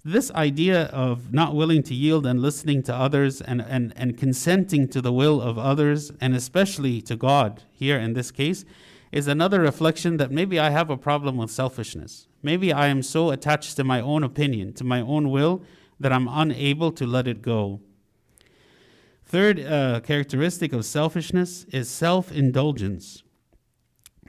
This 0.02 0.30
idea 0.30 0.84
of 0.84 1.34
not 1.34 1.54
willing 1.54 1.82
to 1.82 1.94
yield 1.94 2.24
and 2.24 2.40
listening 2.40 2.82
to 2.84 2.94
others 2.94 3.42
and, 3.42 3.60
and, 3.60 3.92
and 3.96 4.16
consenting 4.16 4.88
to 4.88 5.02
the 5.02 5.12
will 5.12 5.42
of 5.42 5.58
others, 5.58 6.10
and 6.22 6.34
especially 6.34 7.02
to 7.02 7.16
God 7.16 7.64
here 7.70 7.98
in 7.98 8.14
this 8.14 8.30
case, 8.30 8.64
is 9.12 9.26
another 9.26 9.60
reflection 9.60 10.16
that 10.16 10.30
maybe 10.30 10.58
I 10.58 10.70
have 10.70 10.88
a 10.88 10.96
problem 10.96 11.36
with 11.36 11.50
selfishness. 11.50 12.28
Maybe 12.42 12.72
I 12.72 12.86
am 12.86 13.02
so 13.02 13.30
attached 13.30 13.76
to 13.76 13.84
my 13.84 14.00
own 14.00 14.22
opinion, 14.22 14.72
to 14.74 14.84
my 14.84 15.02
own 15.02 15.30
will, 15.30 15.62
that 16.00 16.12
I'm 16.12 16.26
unable 16.26 16.90
to 16.92 17.06
let 17.06 17.28
it 17.28 17.42
go. 17.42 17.80
Third 19.24 19.60
uh, 19.60 20.00
characteristic 20.00 20.72
of 20.72 20.84
selfishness 20.84 21.64
is 21.64 21.88
self 21.88 22.32
indulgence. 22.32 23.22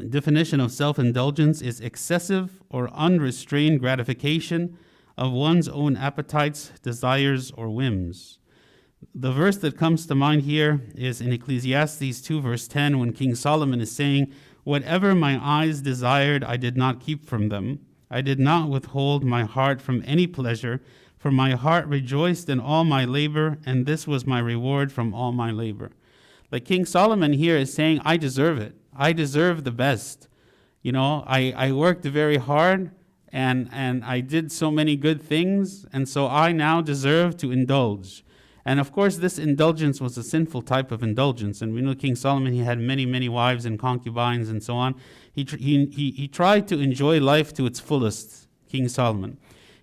Definition 0.09 0.59
of 0.59 0.71
self 0.71 0.99
indulgence 0.99 1.61
is 1.61 1.79
excessive 1.79 2.61
or 2.69 2.91
unrestrained 2.93 3.79
gratification 3.79 4.77
of 5.17 5.31
one's 5.31 5.67
own 5.67 5.97
appetites, 5.97 6.71
desires, 6.83 7.51
or 7.51 7.69
whims. 7.69 8.37
The 9.15 9.31
verse 9.31 9.57
that 9.57 9.77
comes 9.77 10.05
to 10.05 10.15
mind 10.15 10.43
here 10.43 10.81
is 10.95 11.21
in 11.21 11.33
Ecclesiastes 11.33 12.21
2, 12.21 12.41
verse 12.41 12.67
10, 12.67 12.99
when 12.99 13.13
King 13.13 13.33
Solomon 13.35 13.81
is 13.81 13.91
saying, 13.91 14.31
Whatever 14.63 15.15
my 15.15 15.39
eyes 15.41 15.81
desired, 15.81 16.43
I 16.43 16.57
did 16.57 16.77
not 16.77 16.99
keep 16.99 17.25
from 17.25 17.49
them. 17.49 17.79
I 18.11 18.21
did 18.21 18.39
not 18.39 18.69
withhold 18.69 19.23
my 19.23 19.43
heart 19.45 19.81
from 19.81 20.03
any 20.05 20.27
pleasure, 20.27 20.81
for 21.21 21.29
my 21.29 21.51
heart 21.51 21.85
rejoiced 21.85 22.49
in 22.49 22.59
all 22.59 22.83
my 22.83 23.05
labor, 23.05 23.59
and 23.63 23.85
this 23.85 24.07
was 24.07 24.25
my 24.25 24.39
reward 24.39 24.91
from 24.91 25.13
all 25.13 25.31
my 25.31 25.51
labor. 25.51 25.91
Like 26.51 26.65
King 26.65 26.83
Solomon 26.83 27.33
here 27.33 27.55
is 27.55 27.71
saying, 27.71 28.01
I 28.03 28.17
deserve 28.17 28.57
it. 28.57 28.73
I 28.97 29.13
deserve 29.13 29.63
the 29.63 29.71
best. 29.71 30.27
You 30.81 30.91
know, 30.91 31.23
I, 31.27 31.53
I 31.55 31.73
worked 31.73 32.03
very 32.05 32.37
hard 32.37 32.89
and, 33.31 33.69
and 33.71 34.03
I 34.03 34.21
did 34.21 34.51
so 34.51 34.71
many 34.71 34.95
good 34.95 35.21
things, 35.21 35.85
and 35.93 36.09
so 36.09 36.27
I 36.27 36.51
now 36.51 36.81
deserve 36.81 37.37
to 37.37 37.51
indulge. 37.51 38.25
And 38.65 38.79
of 38.79 38.91
course, 38.91 39.17
this 39.17 39.37
indulgence 39.37 40.01
was 40.01 40.17
a 40.17 40.23
sinful 40.23 40.63
type 40.63 40.91
of 40.91 41.03
indulgence. 41.03 41.61
And 41.61 41.73
we 41.73 41.81
know 41.81 41.93
King 41.93 42.15
Solomon, 42.15 42.51
he 42.51 42.59
had 42.59 42.79
many, 42.79 43.05
many 43.05 43.29
wives 43.29 43.65
and 43.65 43.79
concubines 43.79 44.49
and 44.49 44.61
so 44.61 44.75
on. 44.75 44.95
He, 45.31 45.43
he, 45.43 45.85
he, 45.85 46.11
he 46.11 46.27
tried 46.27 46.67
to 46.69 46.79
enjoy 46.79 47.19
life 47.19 47.53
to 47.53 47.65
its 47.67 47.79
fullest, 47.79 48.47
King 48.67 48.89
Solomon. 48.89 49.37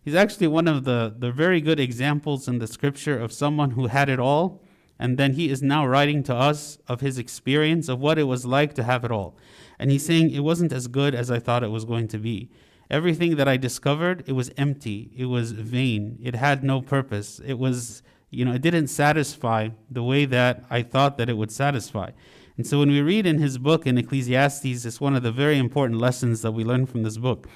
He's 0.08 0.14
actually 0.14 0.46
one 0.46 0.66
of 0.66 0.84
the, 0.84 1.14
the 1.18 1.30
very 1.30 1.60
good 1.60 1.78
examples 1.78 2.48
in 2.48 2.60
the 2.60 2.66
scripture 2.66 3.18
of 3.18 3.30
someone 3.30 3.72
who 3.72 3.88
had 3.88 4.08
it 4.08 4.18
all. 4.18 4.62
And 4.98 5.18
then 5.18 5.34
he 5.34 5.50
is 5.50 5.62
now 5.62 5.86
writing 5.86 6.22
to 6.22 6.34
us 6.34 6.78
of 6.88 7.02
his 7.02 7.18
experience 7.18 7.90
of 7.90 8.00
what 8.00 8.18
it 8.18 8.22
was 8.22 8.46
like 8.46 8.72
to 8.76 8.84
have 8.84 9.04
it 9.04 9.10
all. 9.10 9.36
And 9.78 9.90
he's 9.90 10.06
saying, 10.06 10.30
It 10.30 10.40
wasn't 10.40 10.72
as 10.72 10.88
good 10.88 11.14
as 11.14 11.30
I 11.30 11.40
thought 11.40 11.62
it 11.62 11.70
was 11.70 11.84
going 11.84 12.08
to 12.08 12.18
be. 12.18 12.48
Everything 12.88 13.36
that 13.36 13.48
I 13.48 13.58
discovered, 13.58 14.24
it 14.26 14.32
was 14.32 14.50
empty, 14.56 15.10
it 15.14 15.26
was 15.26 15.52
vain, 15.52 16.18
it 16.22 16.34
had 16.34 16.64
no 16.64 16.80
purpose, 16.80 17.38
it 17.44 17.58
was 17.58 18.02
you 18.30 18.46
know, 18.46 18.52
it 18.52 18.62
didn't 18.62 18.86
satisfy 18.86 19.68
the 19.90 20.02
way 20.02 20.24
that 20.24 20.64
I 20.70 20.80
thought 20.82 21.18
that 21.18 21.28
it 21.28 21.36
would 21.36 21.52
satisfy. 21.52 22.12
And 22.56 22.66
so 22.66 22.78
when 22.78 22.90
we 22.90 23.02
read 23.02 23.26
in 23.26 23.40
his 23.40 23.58
book 23.58 23.86
in 23.86 23.98
Ecclesiastes, 23.98 24.86
it's 24.86 25.02
one 25.02 25.14
of 25.14 25.22
the 25.22 25.32
very 25.32 25.58
important 25.58 26.00
lessons 26.00 26.40
that 26.40 26.52
we 26.52 26.64
learn 26.64 26.86
from 26.86 27.02
this 27.02 27.18
book. 27.18 27.46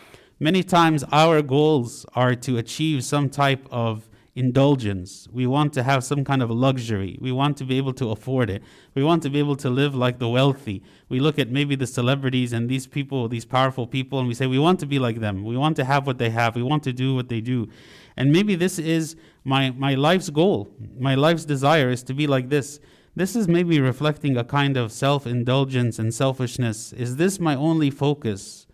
Many 0.43 0.65
times 0.65 1.05
our 1.13 1.41
goals 1.41 2.05
are 2.17 2.35
to 2.35 2.59
achieve 2.59 3.05
some 3.05 3.31
type 3.31 3.65
of 3.71 4.09
indulgence. 4.35 5.29
We 5.31 5.47
want 5.47 5.73
to 5.75 5.85
have 5.85 6.03
some 6.03 6.25
kind 6.25 6.43
of 6.43 6.51
luxury. 6.51 7.17
We 7.21 7.31
want 7.31 7.57
to 7.59 7.65
be 7.65 7.77
able 7.77 7.93
to 7.93 8.11
afford 8.11 8.51
it. 8.51 8.61
We 8.97 9.05
want 9.05 9.23
to 9.23 9.31
be 9.31 9.39
able 9.39 9.55
to 9.59 9.71
live 9.71 9.95
like 9.95 10.19
the 10.19 10.29
wealthy. 10.29 10.83
We 11.09 11.21
look 11.21 11.39
at 11.39 11.51
maybe 11.51 11.77
the 11.77 11.87
celebrities 11.87 12.53
and 12.53 12.69
these 12.69 12.89
people, 12.89 13.29
these 13.29 13.45
powerful 13.45 13.87
people, 13.87 14.19
and 14.19 14.27
we 14.27 14.35
say, 14.35 14.49
we 14.49 14.59
want 14.59 14.81
to 14.81 14.87
be 14.87 14.99
like 14.99 15.21
them. 15.21 15.45
We 15.45 15.57
want 15.57 15.77
to 15.77 15.85
have 15.85 16.09
what 16.09 16.19
they 16.19 16.31
have. 16.31 16.57
We 16.57 16.65
want 16.65 16.83
to 16.83 16.93
do 16.93 17.15
what 17.15 17.29
they 17.29 17.41
do. 17.41 17.69
And 18.17 18.33
maybe 18.33 18.57
this 18.57 18.81
is 18.81 19.15
my, 19.45 19.71
my 19.71 19.95
life's 19.95 20.29
goal, 20.29 20.69
my 20.99 21.15
life's 21.15 21.45
desire 21.45 21.91
is 21.91 22.03
to 22.03 22.15
be 22.15 22.27
like 22.27 22.49
this. 22.49 22.81
This 23.15 23.37
is 23.37 23.47
maybe 23.47 23.81
reflecting 23.81 24.37
a 24.37 24.43
kind 24.43 24.77
of 24.77 24.91
self 24.91 25.25
indulgence 25.25 26.01
and 26.01 26.13
selfishness. 26.13 26.93
Is 26.95 27.15
this 27.15 27.39
my 27.39 27.55
only 27.55 27.91
focus? 27.91 28.67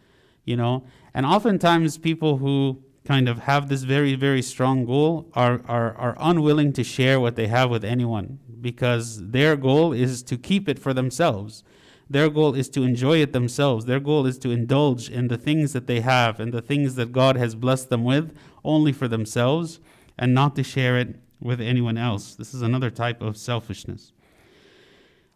You 0.46 0.56
know? 0.56 0.86
And 1.14 1.26
oftentimes, 1.26 1.98
people 1.98 2.38
who 2.38 2.82
kind 3.04 3.28
of 3.28 3.40
have 3.40 3.68
this 3.68 3.84
very, 3.84 4.14
very 4.14 4.42
strong 4.42 4.84
goal 4.84 5.30
are, 5.32 5.62
are, 5.66 5.94
are 5.94 6.16
unwilling 6.20 6.72
to 6.74 6.84
share 6.84 7.18
what 7.18 7.36
they 7.36 7.46
have 7.46 7.70
with 7.70 7.84
anyone 7.84 8.38
because 8.60 9.30
their 9.30 9.56
goal 9.56 9.92
is 9.92 10.22
to 10.24 10.36
keep 10.36 10.68
it 10.68 10.78
for 10.78 10.92
themselves. 10.92 11.64
Their 12.10 12.28
goal 12.28 12.54
is 12.54 12.68
to 12.70 12.82
enjoy 12.82 13.18
it 13.18 13.32
themselves. 13.32 13.84
Their 13.84 14.00
goal 14.00 14.26
is 14.26 14.38
to 14.38 14.50
indulge 14.50 15.08
in 15.10 15.28
the 15.28 15.36
things 15.36 15.72
that 15.72 15.86
they 15.86 16.00
have 16.00 16.40
and 16.40 16.52
the 16.52 16.62
things 16.62 16.94
that 16.96 17.12
God 17.12 17.36
has 17.36 17.54
blessed 17.54 17.90
them 17.90 18.04
with 18.04 18.36
only 18.64 18.92
for 18.92 19.08
themselves 19.08 19.80
and 20.18 20.34
not 20.34 20.56
to 20.56 20.62
share 20.62 20.98
it 20.98 21.16
with 21.40 21.60
anyone 21.60 21.96
else. 21.98 22.34
This 22.34 22.54
is 22.54 22.62
another 22.62 22.90
type 22.90 23.22
of 23.22 23.36
selfishness. 23.36 24.12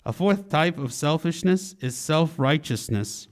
A 0.04 0.12
fourth 0.12 0.48
type 0.48 0.78
of 0.78 0.92
selfishness 0.92 1.74
is 1.80 1.96
self 1.96 2.38
righteousness. 2.38 3.28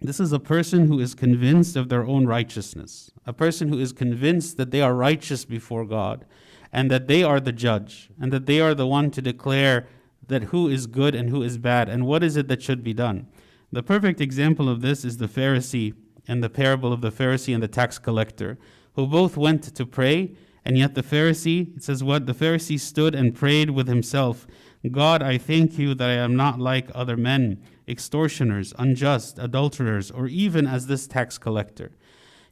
This 0.00 0.20
is 0.20 0.32
a 0.32 0.38
person 0.38 0.86
who 0.86 1.00
is 1.00 1.14
convinced 1.14 1.74
of 1.74 1.88
their 1.88 2.06
own 2.06 2.26
righteousness, 2.26 3.10
a 3.26 3.32
person 3.32 3.68
who 3.68 3.80
is 3.80 3.92
convinced 3.92 4.56
that 4.56 4.70
they 4.70 4.80
are 4.80 4.94
righteous 4.94 5.44
before 5.44 5.84
God 5.84 6.24
and 6.72 6.90
that 6.90 7.08
they 7.08 7.24
are 7.24 7.40
the 7.40 7.52
judge 7.52 8.10
and 8.20 8.32
that 8.32 8.46
they 8.46 8.60
are 8.60 8.74
the 8.74 8.86
one 8.86 9.10
to 9.10 9.22
declare 9.22 9.88
that 10.28 10.44
who 10.44 10.68
is 10.68 10.86
good 10.86 11.14
and 11.14 11.30
who 11.30 11.42
is 11.42 11.58
bad 11.58 11.88
and 11.88 12.06
what 12.06 12.22
is 12.22 12.36
it 12.36 12.46
that 12.48 12.62
should 12.62 12.84
be 12.84 12.94
done. 12.94 13.26
The 13.72 13.82
perfect 13.82 14.20
example 14.20 14.68
of 14.68 14.82
this 14.82 15.04
is 15.04 15.16
the 15.16 15.26
Pharisee 15.26 15.94
and 16.28 16.44
the 16.44 16.50
parable 16.50 16.92
of 16.92 17.00
the 17.00 17.10
Pharisee 17.10 17.54
and 17.54 17.62
the 17.62 17.68
tax 17.68 17.98
collector, 17.98 18.58
who 18.94 19.06
both 19.06 19.36
went 19.36 19.62
to 19.74 19.86
pray 19.86 20.36
and 20.64 20.78
yet 20.78 20.94
the 20.94 21.02
Pharisee, 21.02 21.76
it 21.76 21.82
says 21.82 22.04
what? 22.04 22.26
The 22.26 22.34
Pharisee 22.34 22.78
stood 22.78 23.14
and 23.14 23.34
prayed 23.34 23.70
with 23.70 23.88
himself 23.88 24.46
God, 24.92 25.22
I 25.22 25.38
thank 25.38 25.76
you 25.76 25.92
that 25.94 26.08
I 26.08 26.14
am 26.14 26.36
not 26.36 26.60
like 26.60 26.90
other 26.94 27.16
men, 27.16 27.60
extortioners, 27.88 28.74
unjust, 28.78 29.38
adulterers, 29.38 30.10
or 30.10 30.26
even 30.26 30.66
as 30.66 30.86
this 30.86 31.06
tax 31.06 31.38
collector. 31.38 31.90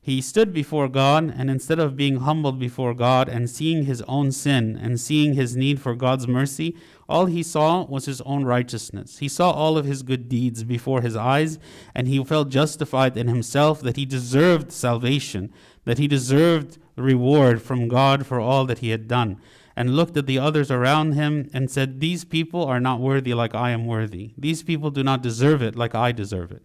He 0.00 0.21
stood 0.21 0.52
before 0.52 0.88
God, 0.88 1.35
and 1.37 1.50
instead 1.50 1.81
of 1.81 1.97
being 1.97 2.19
humbled 2.19 2.61
before 2.61 2.95
God 2.95 3.28
and 3.28 3.50
seeing 3.50 3.87
his 3.87 4.02
own 4.02 4.31
sin 4.31 4.78
and 4.81 5.00
seeing 5.00 5.35
his 5.35 5.57
need 5.57 5.81
for 5.81 5.97
God's 5.97 6.28
mercy, 6.28 6.76
all 7.09 7.26
he 7.26 7.43
saw 7.43 7.85
was 7.85 8.05
his 8.05 8.21
own 8.21 8.45
righteousness. 8.45 9.19
He 9.19 9.26
saw 9.26 9.50
all 9.50 9.76
of 9.76 9.85
his 9.85 10.05
good 10.05 10.28
deeds 10.28 10.62
before 10.62 11.00
his 11.00 11.16
eyes, 11.16 11.59
and 11.93 12.07
he 12.07 12.23
felt 12.23 12.50
justified 12.50 13.16
in 13.16 13.26
himself 13.26 13.81
that 13.81 13.97
he 13.97 14.07
deserved 14.07 14.71
salvation, 14.71 15.52
that 15.85 15.99
he 15.99 16.07
deserved 16.07 16.78
reward 16.97 17.61
from 17.61 17.88
God 17.88 18.26
for 18.26 18.38
all 18.38 18.64
that 18.66 18.78
he 18.78 18.90
had 18.90 19.09
done, 19.09 19.40
and 19.76 19.95
looked 19.95 20.16
at 20.16 20.26
the 20.26 20.38
others 20.38 20.71
around 20.71 21.12
him 21.12 21.50
and 21.52 21.71
said, 21.71 22.00
These 22.00 22.25
people 22.25 22.64
are 22.64 22.80
not 22.80 23.00
worthy 23.00 23.35
like 23.35 23.54
I 23.54 23.71
am 23.71 23.87
worthy. 23.87 24.33
These 24.38 24.62
people 24.62 24.90
do 24.90 25.04
not 25.04 25.23
deserve 25.23 25.62
it 25.62 25.76
like 25.76 25.95
I 25.95 26.12
deserve 26.12 26.50
it. 26.50 26.62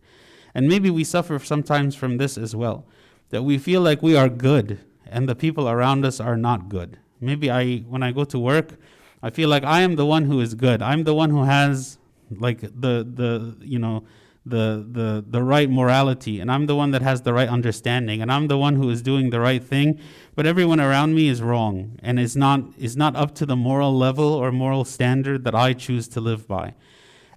And 0.56 0.68
maybe 0.68 0.90
we 0.90 1.04
suffer 1.04 1.38
sometimes 1.40 1.96
from 1.96 2.18
this 2.18 2.38
as 2.38 2.56
well, 2.56 2.86
that 3.30 3.44
we 3.44 3.58
feel 3.58 3.82
like 3.82 4.02
we 4.02 4.16
are 4.16 4.30
good 4.30 4.80
and 5.06 5.28
the 5.28 5.36
people 5.36 5.70
around 5.70 6.06
us 6.06 6.20
are 6.20 6.38
not 6.38 6.70
good. 6.70 6.98
Maybe 7.20 7.52
I, 7.52 7.80
when 7.80 8.02
I 8.02 8.12
go 8.12 8.24
to 8.24 8.40
work, 8.40 8.78
I 9.22 9.30
feel 9.30 9.50
like 9.50 9.64
I 9.64 9.82
am 9.82 9.96
the 9.96 10.06
one 10.06 10.26
who 10.26 10.40
is 10.40 10.56
good. 10.56 10.82
I'm 10.82 11.04
the 11.04 11.14
one 11.14 11.30
who 11.30 11.44
has 11.44 11.98
like 12.40 12.62
the 12.62 13.06
the 13.14 13.58
you 13.60 13.78
know 13.78 14.04
the 14.46 14.86
the 14.90 15.24
the 15.28 15.44
right 15.44 15.70
morality 15.70 16.40
and 16.40 16.52
I'm 16.52 16.66
the 16.66 16.76
one 16.76 16.92
that 16.92 17.04
has 17.04 17.22
the 17.22 17.34
right 17.34 17.48
understanding 17.48 18.22
and 18.24 18.32
I'm 18.32 18.48
the 18.48 18.58
one 18.58 18.76
who 18.76 18.90
is 18.90 19.04
doing 19.04 19.30
the 19.30 19.40
right 19.40 19.64
thing 19.64 20.00
but 20.34 20.46
everyone 20.46 20.80
around 20.80 21.14
me 21.14 21.28
is 21.28 21.42
wrong 21.42 22.00
and 22.02 22.20
is 22.20 22.36
not 22.36 22.64
is 22.80 22.96
not 22.96 23.16
up 23.16 23.36
to 23.36 23.46
the 23.46 23.56
moral 23.56 23.96
level 23.96 24.34
or 24.34 24.52
moral 24.52 24.86
standard 24.86 25.44
that 25.44 25.54
I 25.54 25.74
choose 25.74 26.08
to 26.10 26.22
live 26.22 26.48
by. 26.48 26.74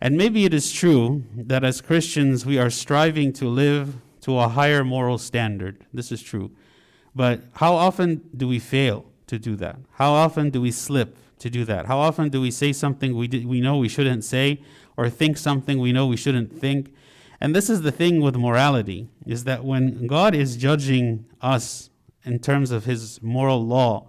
And 0.01 0.17
maybe 0.17 0.45
it 0.45 0.55
is 0.55 0.73
true 0.73 1.25
that 1.37 1.65
as 1.65 1.81
Christians 1.81 2.47
we 2.47 2.59
are 2.59 2.71
striving 2.71 3.33
to 3.35 3.49
live 3.49 3.97
to 4.23 4.39
a 4.39 4.49
higher 4.49 4.85
moral 4.85 5.19
standard. 5.19 5.85
This 5.93 6.13
is 6.13 6.23
true. 6.23 6.53
But 7.15 7.43
how 7.55 7.75
often 7.75 8.23
do 8.37 8.49
we 8.49 8.59
fail 8.59 9.07
to 9.27 9.39
do 9.39 9.57
that? 9.57 9.77
How 9.93 10.13
often 10.13 10.51
do 10.51 10.61
we 10.61 10.71
slip 10.71 11.17
to 11.39 11.51
do 11.51 11.65
that? 11.65 11.87
How 11.87 11.99
often 11.99 12.29
do 12.29 12.41
we 12.41 12.51
say 12.51 12.73
something 12.73 13.17
we, 13.17 13.29
we 13.29 13.61
know 13.61 13.77
we 13.77 13.89
shouldn't 13.89 14.25
say 14.25 14.61
or 14.97 15.11
think 15.11 15.37
something 15.37 15.79
we 15.79 15.93
know 15.93 16.07
we 16.07 16.17
shouldn't 16.17 16.59
think? 16.59 16.95
And 17.41 17.55
this 17.55 17.69
is 17.69 17.83
the 17.83 17.93
thing 17.93 18.21
with 18.21 18.37
morality 18.37 19.09
is 19.27 19.45
that 19.45 19.65
when 19.65 20.07
God 20.07 20.35
is 20.35 20.57
judging 20.57 21.27
us 21.41 21.91
in 22.25 22.39
terms 22.39 22.71
of 22.71 22.85
his 22.85 23.23
moral 23.23 23.65
law, 23.65 24.09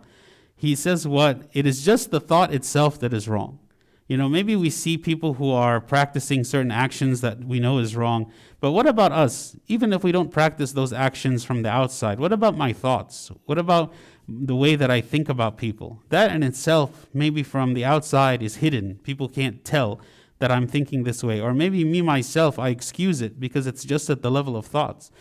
he 0.55 0.75
says 0.75 1.07
what? 1.07 1.41
It 1.53 1.65
is 1.65 1.83
just 1.83 2.11
the 2.11 2.21
thought 2.21 2.53
itself 2.53 2.99
that 2.99 3.13
is 3.13 3.27
wrong. 3.27 3.59
You 4.07 4.17
know, 4.17 4.29
maybe 4.29 4.55
we 4.55 4.69
see 4.69 4.97
people 4.99 5.33
who 5.33 5.51
are 5.51 5.81
practicing 5.81 6.43
certain 6.43 6.71
actions 6.71 7.21
that 7.21 7.43
we 7.43 7.59
know 7.59 7.79
is 7.79 7.95
wrong, 7.95 8.31
but 8.59 8.71
what 8.71 8.85
about 8.85 9.11
us? 9.11 9.55
Even 9.67 9.91
if 9.91 10.03
we 10.03 10.11
don't 10.11 10.31
practice 10.31 10.73
those 10.73 10.93
actions 10.93 11.43
from 11.43 11.63
the 11.63 11.69
outside, 11.69 12.19
what 12.19 12.31
about 12.31 12.55
my 12.55 12.71
thoughts? 12.71 13.31
What 13.45 13.57
about 13.57 13.91
the 14.27 14.55
way 14.55 14.75
that 14.75 14.91
I 14.91 15.01
think 15.01 15.27
about 15.27 15.57
people? 15.57 16.03
That 16.09 16.31
in 16.31 16.43
itself, 16.43 17.07
maybe 17.13 17.41
from 17.41 17.73
the 17.73 17.83
outside, 17.83 18.43
is 18.43 18.57
hidden. 18.57 18.99
People 19.01 19.27
can't 19.27 19.65
tell 19.65 19.99
that 20.39 20.51
I'm 20.51 20.67
thinking 20.67 21.03
this 21.03 21.23
way. 21.23 21.39
Or 21.39 21.53
maybe 21.53 21.83
me 21.85 22.01
myself, 22.01 22.59
I 22.59 22.69
excuse 22.69 23.21
it 23.21 23.39
because 23.39 23.67
it's 23.67 23.85
just 23.85 24.09
at 24.09 24.21
the 24.21 24.31
level 24.31 24.55
of 24.55 24.65
thoughts. 24.65 25.11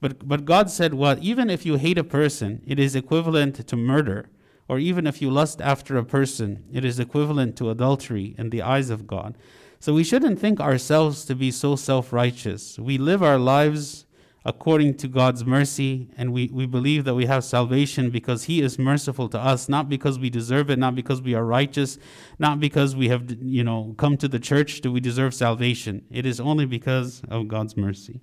But, 0.00 0.26
but 0.26 0.44
God 0.44 0.70
said, 0.70 0.94
well, 0.94 1.16
even 1.20 1.48
if 1.48 1.64
you 1.64 1.76
hate 1.76 1.98
a 1.98 2.04
person, 2.04 2.62
it 2.66 2.78
is 2.78 2.96
equivalent 2.96 3.66
to 3.66 3.76
murder. 3.76 4.28
Or 4.68 4.78
even 4.78 5.06
if 5.06 5.20
you 5.20 5.30
lust 5.30 5.60
after 5.60 5.96
a 5.96 6.04
person, 6.04 6.64
it 6.72 6.84
is 6.84 6.98
equivalent 6.98 7.56
to 7.56 7.70
adultery 7.70 8.34
in 8.38 8.50
the 8.50 8.62
eyes 8.62 8.90
of 8.90 9.06
God. 9.06 9.36
So 9.78 9.92
we 9.92 10.04
shouldn't 10.04 10.38
think 10.38 10.60
ourselves 10.60 11.24
to 11.26 11.34
be 11.34 11.50
so 11.50 11.76
self 11.76 12.12
righteous. 12.12 12.78
We 12.78 12.96
live 12.96 13.22
our 13.22 13.38
lives 13.38 14.06
according 14.44 14.94
to 14.94 15.08
God's 15.08 15.44
mercy, 15.44 16.10
and 16.18 16.32
we, 16.32 16.50
we 16.52 16.66
believe 16.66 17.04
that 17.04 17.14
we 17.14 17.24
have 17.26 17.44
salvation 17.44 18.10
because 18.10 18.44
He 18.44 18.60
is 18.60 18.78
merciful 18.78 19.28
to 19.30 19.38
us, 19.38 19.68
not 19.68 19.88
because 19.88 20.18
we 20.18 20.28
deserve 20.28 20.68
it, 20.70 20.78
not 20.78 20.94
because 20.94 21.22
we 21.22 21.34
are 21.34 21.44
righteous, 21.44 21.98
not 22.38 22.60
because 22.60 22.94
we 22.94 23.08
have 23.08 23.30
you 23.42 23.64
know 23.64 23.94
come 23.96 24.16
to 24.18 24.28
the 24.28 24.38
church 24.38 24.80
do 24.82 24.92
we 24.92 25.00
deserve 25.00 25.34
salvation. 25.34 26.04
It 26.10 26.26
is 26.26 26.40
only 26.40 26.66
because 26.66 27.22
of 27.28 27.48
God's 27.48 27.76
mercy. 27.76 28.20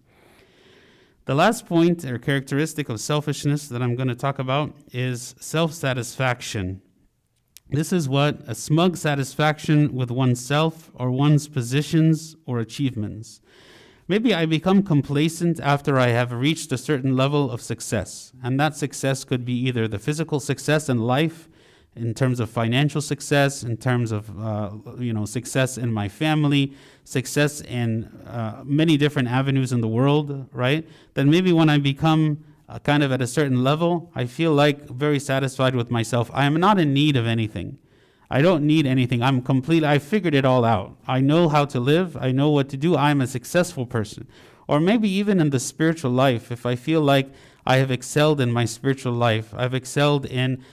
The 1.26 1.36
last 1.36 1.66
point 1.66 2.04
or 2.06 2.18
characteristic 2.18 2.90
of 2.90 3.00
selfishness 3.00 3.68
that 3.70 3.82
I'm 3.82 3.96
going 3.96 4.08
to 4.08 4.16
talk 4.16 4.38
about 4.38 4.76
is 4.92 5.36
self 5.40 5.74
satisfaction. 5.74 6.82
This 7.70 7.94
is 7.94 8.10
what 8.10 8.42
a 8.48 8.54
smug 8.54 8.98
satisfaction 8.98 9.96
with 9.96 10.12
oneself 10.12 10.92
or 10.94 11.10
one's 11.10 11.48
positions 11.48 12.36
or 12.46 12.60
achievements. 12.60 13.40
Maybe 14.12 14.34
I 14.34 14.46
become 14.46 14.84
complacent 14.84 15.62
after 15.62 15.98
I 15.98 16.10
have 16.10 16.34
reached 16.34 16.70
a 16.74 16.78
certain 16.78 17.16
level 17.16 17.50
of 17.50 17.62
success. 17.62 18.34
And 18.44 18.60
that 18.60 18.76
success 18.76 19.24
could 19.24 19.46
be 19.46 19.54
either 19.54 19.88
the 19.88 20.00
physical 20.00 20.42
success 20.42 20.90
in 20.90 21.00
life, 21.00 21.48
in 21.96 22.14
terms 22.14 22.42
of 22.42 22.50
financial 22.50 23.00
success, 23.00 23.64
in 23.64 23.78
terms 23.78 24.12
of 24.12 24.24
uh, 24.38 24.72
you 25.00 25.14
know 25.14 25.24
success 25.24 25.78
in 25.78 25.94
my 25.94 26.10
family, 26.10 26.74
success 27.06 27.62
in 27.62 28.04
uh, 28.28 28.62
many 28.66 28.98
different 28.98 29.30
avenues 29.30 29.72
in 29.72 29.80
the 29.80 29.88
world, 29.88 30.46
right? 30.52 30.86
Then 31.14 31.30
maybe 31.30 31.54
when 31.54 31.70
I 31.70 31.78
become 31.78 32.44
uh, 32.68 32.80
kind 32.80 33.04
of 33.04 33.14
at 33.14 33.22
a 33.22 33.28
certain 33.28 33.64
level, 33.64 34.12
I 34.14 34.26
feel 34.26 34.52
like 34.52 34.90
very 34.90 35.20
satisfied 35.20 35.74
with 35.74 35.90
myself. 35.90 36.30
I 36.34 36.44
am 36.44 36.60
not 36.60 36.78
in 36.78 36.94
need 36.94 37.16
of 37.16 37.26
anything. 37.26 37.78
I 38.34 38.42
don't 38.42 38.66
need 38.66 38.86
anything. 38.86 39.22
I'm 39.22 39.42
complete. 39.42 39.84
I 39.84 40.00
figured 40.00 40.34
it 40.34 40.46
all 40.46 40.64
out. 40.64 40.96
I 41.06 41.20
know 41.20 41.50
how 41.50 41.66
to 41.66 41.82
live. 41.82 42.16
I 42.16 42.32
know 42.32 42.50
what 42.50 42.70
to 42.70 42.78
do. 42.78 42.96
I'm 42.96 43.20
a 43.20 43.28
successful 43.28 43.86
person. 43.86 44.26
Or 44.70 44.80
maybe 44.80 45.10
even 45.10 45.42
in 45.42 45.50
the 45.50 45.60
spiritual 45.60 46.12
life, 46.12 46.50
if 46.50 46.66
I 46.66 46.78
feel 46.78 47.02
like 47.02 47.30
I 47.66 47.76
have 47.76 47.92
excelled 47.92 48.40
in 48.40 48.50
my 48.50 48.64
spiritual 48.64 49.12
life, 49.12 49.54
I've 49.54 49.74
excelled 49.74 50.26
in 50.26 50.64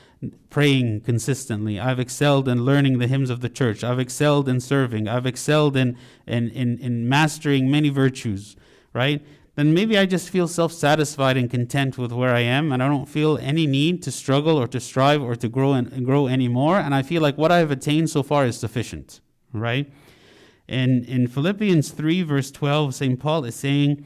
praying 0.50 1.00
consistently, 1.00 1.80
I've 1.80 1.98
excelled 1.98 2.48
in 2.48 2.64
learning 2.64 2.98
the 2.98 3.08
hymns 3.08 3.28
of 3.28 3.40
the 3.40 3.48
church, 3.48 3.82
I've 3.82 3.98
excelled 3.98 4.48
in 4.48 4.60
serving, 4.60 5.08
I've 5.08 5.26
excelled 5.26 5.76
in, 5.76 5.96
in, 6.26 6.50
in, 6.50 6.78
in 6.78 7.08
mastering 7.08 7.70
many 7.70 7.88
virtues, 7.88 8.56
right? 8.92 9.24
Then 9.58 9.74
maybe 9.74 9.98
I 9.98 10.06
just 10.06 10.30
feel 10.30 10.46
self 10.46 10.72
satisfied 10.72 11.36
and 11.36 11.50
content 11.50 11.98
with 11.98 12.12
where 12.12 12.32
I 12.32 12.42
am, 12.42 12.70
and 12.70 12.80
I 12.80 12.86
don't 12.86 13.08
feel 13.08 13.38
any 13.38 13.66
need 13.66 14.04
to 14.04 14.12
struggle 14.12 14.56
or 14.56 14.68
to 14.68 14.78
strive 14.78 15.20
or 15.20 15.34
to 15.34 15.48
grow 15.48 15.72
and, 15.72 16.06
grow 16.06 16.28
anymore. 16.28 16.78
And 16.78 16.94
I 16.94 17.02
feel 17.02 17.20
like 17.20 17.36
what 17.36 17.50
I 17.50 17.58
have 17.58 17.72
attained 17.72 18.08
so 18.08 18.22
far 18.22 18.46
is 18.46 18.56
sufficient, 18.56 19.20
right? 19.52 19.92
And 20.68 21.04
in 21.06 21.26
Philippians 21.26 21.90
3, 21.90 22.22
verse 22.22 22.52
12, 22.52 22.94
St. 22.94 23.18
Paul 23.18 23.44
is 23.46 23.56
saying, 23.56 24.04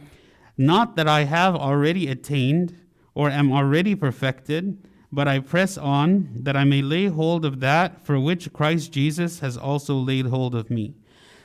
Not 0.56 0.96
that 0.96 1.06
I 1.06 1.24
have 1.24 1.54
already 1.54 2.08
attained 2.08 2.74
or 3.14 3.28
am 3.28 3.52
already 3.52 3.94
perfected, 3.94 4.88
but 5.12 5.28
I 5.28 5.40
press 5.40 5.76
on 5.76 6.30
that 6.34 6.56
I 6.56 6.64
may 6.64 6.80
lay 6.80 7.08
hold 7.08 7.44
of 7.44 7.60
that 7.60 8.02
for 8.06 8.18
which 8.18 8.54
Christ 8.54 8.90
Jesus 8.90 9.40
has 9.40 9.58
also 9.58 9.96
laid 9.96 10.28
hold 10.28 10.54
of 10.54 10.70
me. 10.70 10.94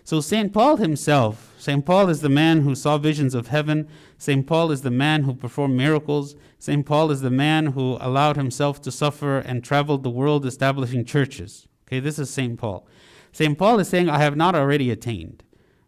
So, 0.06 0.22
St. 0.22 0.54
Paul 0.54 0.78
himself, 0.78 1.47
St. 1.58 1.84
Paul 1.86 2.08
is 2.10 2.22
the 2.22 2.30
man 2.30 2.62
who 2.62 2.76
saw 2.76 2.98
visions 3.00 3.34
of 3.34 3.48
heaven. 3.48 3.88
St. 4.20 4.46
Paul 4.46 4.72
is 4.72 4.84
the 4.84 4.92
man 4.92 5.24
who 5.24 5.34
performed 5.34 5.76
miracles. 5.76 6.36
St. 6.60 6.86
Paul 6.86 7.10
is 7.10 7.22
the 7.22 7.32
man 7.32 7.68
who 7.68 7.98
allowed 8.00 8.38
himself 8.38 8.80
to 8.84 8.92
suffer 8.92 9.40
and 9.40 9.64
traveled 9.64 10.04
the 10.04 10.10
world 10.10 10.46
establishing 10.46 11.04
churches. 11.04 11.68
Okay, 11.88 12.00
this 12.00 12.20
is 12.20 12.30
St. 12.30 12.60
Paul. 12.60 12.88
St. 13.32 13.58
Paul 13.58 13.80
is 13.80 13.88
saying, 13.88 14.08
I 14.08 14.20
have 14.20 14.36
not 14.36 14.54
already 14.54 14.92
attained, 14.92 15.44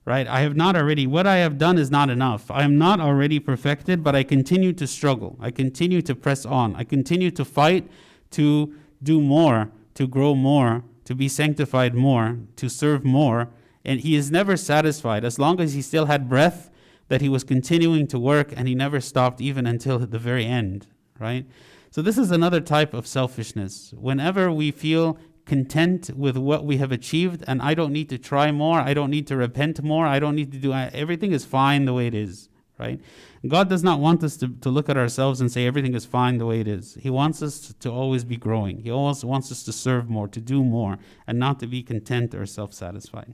right? 0.05 0.27
I 0.27 0.41
have 0.41 0.55
not 0.55 0.75
already, 0.75 1.05
what 1.05 1.27
I 1.27 1.38
have 1.38 1.57
done 1.57 1.77
is 1.77 1.91
not 1.91 2.09
enough. 2.09 2.49
I 2.49 2.63
am 2.63 2.77
not 2.77 2.99
already 2.99 3.39
perfected, 3.39 4.03
but 4.03 4.15
I 4.15 4.23
continue 4.23 4.73
to 4.73 4.88
struggle. 4.88 5.38
I 5.39 5.51
continue 5.51 6.01
to 6.01 6.15
press 6.15 6.45
on. 6.45 6.75
I 6.75 6.83
continue 6.83 7.31
to 7.31 7.45
fight 7.45 7.88
to 8.31 8.73
do 9.03 9.21
more, 9.21 9.71
to 9.95 10.07
grow 10.07 10.33
more, 10.33 10.83
to 11.05 11.15
be 11.15 11.27
sanctified 11.27 11.93
more, 11.93 12.39
to 12.55 12.69
serve 12.69 13.03
more 13.03 13.49
and 13.86 14.01
he 14.01 14.15
is 14.15 14.31
never 14.31 14.57
satisfied. 14.57 15.24
As 15.24 15.39
long 15.39 15.59
as 15.59 15.74
he 15.74 15.81
still 15.81 16.05
had 16.05 16.29
breath, 16.29 16.69
that 17.07 17.21
he 17.21 17.29
was 17.29 17.43
continuing 17.43 18.07
to 18.07 18.19
work 18.19 18.53
and 18.55 18.67
he 18.67 18.75
never 18.75 19.01
stopped 19.01 19.41
even 19.41 19.65
until 19.65 20.00
the 20.00 20.19
very 20.19 20.45
end, 20.45 20.88
right? 21.19 21.45
So, 21.91 22.01
this 22.03 22.17
is 22.17 22.29
another 22.29 22.62
type 22.62 22.93
of 22.93 23.07
selfishness. 23.07 23.93
Whenever 23.98 24.51
we 24.51 24.69
feel 24.69 25.17
content 25.45 26.12
with 26.15 26.38
what 26.38 26.63
we 26.63 26.77
have 26.77 26.91
achieved 26.91 27.43
and 27.48 27.62
I 27.62 27.74
don't 27.74 27.91
need 27.91 28.09
to 28.09 28.19
try 28.19 28.51
more, 28.51 28.79
I 28.79 28.93
don't 28.93 29.09
need 29.09 29.25
to 29.27 29.36
repent 29.36 29.81
more, 29.81 30.05
I 30.05 30.19
don't 30.19 30.36
need 30.36 30.51
to 30.51 30.59
do 30.59 30.71
everything 30.71 31.31
is 31.31 31.43
fine 31.43 31.86
the 31.86 31.93
way 31.93 32.05
it 32.05 32.13
is, 32.13 32.48
right? 32.77 33.01
God 33.48 33.67
does 33.67 33.83
not 33.83 34.00
want 34.00 34.24
us 34.24 34.38
to, 34.38 34.50
to 34.50 34.69
look 34.69 34.89
at 34.89 34.98
ourselves 34.98 35.41
and 35.41 35.51
say 35.51 35.65
everything 35.65 35.95
is 35.95 36.05
fine 36.05 36.38
the 36.38 36.45
way 36.45 36.59
it 36.59 36.67
is. 36.67 36.95
He 37.01 37.09
wants 37.09 37.41
us 37.41 37.74
to, 37.79 37.89
always 37.89 38.24
be 38.24 38.38
growing. 38.38 38.83
He 38.83 38.91
always 38.91 39.25
wants 39.25 39.51
us 39.51 39.63
to 39.63 39.71
serve 39.71 40.09
more, 40.09 40.27
to 40.27 40.39
do 40.39 40.63
more, 40.63 41.00
and 41.25 41.39
not 41.39 41.59
to 41.62 41.67
be 41.67 41.81
content 41.81 42.36
or 42.36 42.45
self 42.45 42.74
satisfied. 42.74 43.33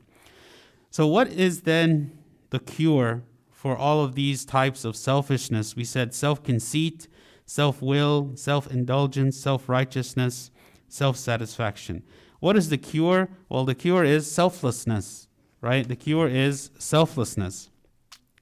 So, 0.96 1.06
what 1.08 1.28
is 1.28 1.64
then 1.64 2.18
the 2.52 2.60
cure 2.60 3.22
for 3.52 3.76
all 3.76 4.02
of 4.02 4.16
these 4.16 4.46
types 4.46 4.86
of 4.86 4.96
selfishness? 4.96 5.76
We 5.76 5.84
said 5.84 6.14
self 6.14 6.42
conceit, 6.42 7.10
self 7.46 7.82
will, 7.82 8.32
self 8.36 8.72
indulgence, 8.72 9.36
self 9.36 9.68
righteousness, 9.68 10.52
self 10.88 11.18
satisfaction. 11.18 12.02
What 12.40 12.56
is 12.56 12.70
the 12.70 12.78
cure? 12.78 13.28
Well, 13.50 13.66
the 13.66 13.76
cure 13.76 14.06
is 14.06 14.32
selflessness, 14.32 15.28
right? 15.60 15.86
The 15.86 15.98
cure 15.98 16.30
is 16.30 16.70
selflessness. 16.78 17.70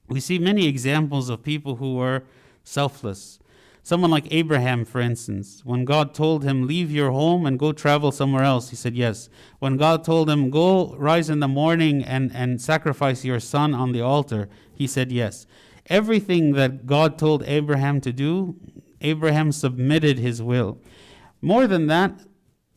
We 0.06 0.20
see 0.20 0.38
many 0.38 0.68
examples 0.68 1.30
of 1.30 1.42
people 1.42 1.74
who 1.74 1.96
were 1.96 2.22
selfless. 2.62 3.40
Someone 3.86 4.10
like 4.10 4.26
Abraham, 4.30 4.86
for 4.86 4.98
instance, 4.98 5.60
when 5.62 5.84
God 5.84 6.14
told 6.14 6.42
him, 6.42 6.66
Leave 6.66 6.90
your 6.90 7.10
home 7.10 7.44
and 7.44 7.58
go 7.58 7.70
travel 7.70 8.10
somewhere 8.10 8.42
else, 8.42 8.70
he 8.70 8.76
said 8.76 8.96
yes. 8.96 9.28
When 9.58 9.76
God 9.76 10.02
told 10.02 10.30
him, 10.30 10.48
Go 10.48 10.96
rise 10.96 11.28
in 11.28 11.40
the 11.40 11.48
morning 11.48 12.02
and, 12.02 12.34
and 12.34 12.62
sacrifice 12.62 13.26
your 13.26 13.40
son 13.40 13.74
on 13.74 13.92
the 13.92 14.00
altar, 14.00 14.48
he 14.74 14.86
said 14.86 15.12
yes. 15.12 15.46
Everything 15.90 16.52
that 16.52 16.86
God 16.86 17.18
told 17.18 17.42
Abraham 17.42 18.00
to 18.00 18.10
do, 18.10 18.56
Abraham 19.02 19.52
submitted 19.52 20.18
his 20.18 20.40
will. 20.40 20.78
More 21.42 21.66
than 21.66 21.86
that, 21.88 22.20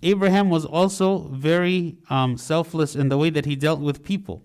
Abraham 0.03 0.49
was 0.49 0.65
also 0.65 1.29
very 1.29 1.99
um, 2.09 2.37
selfless 2.37 2.97
in 2.97 3.07
the 3.07 3.17
way 3.17 3.29
that 3.29 3.45
he 3.45 3.55
dealt 3.55 3.79
with 3.79 4.03
people. 4.03 4.43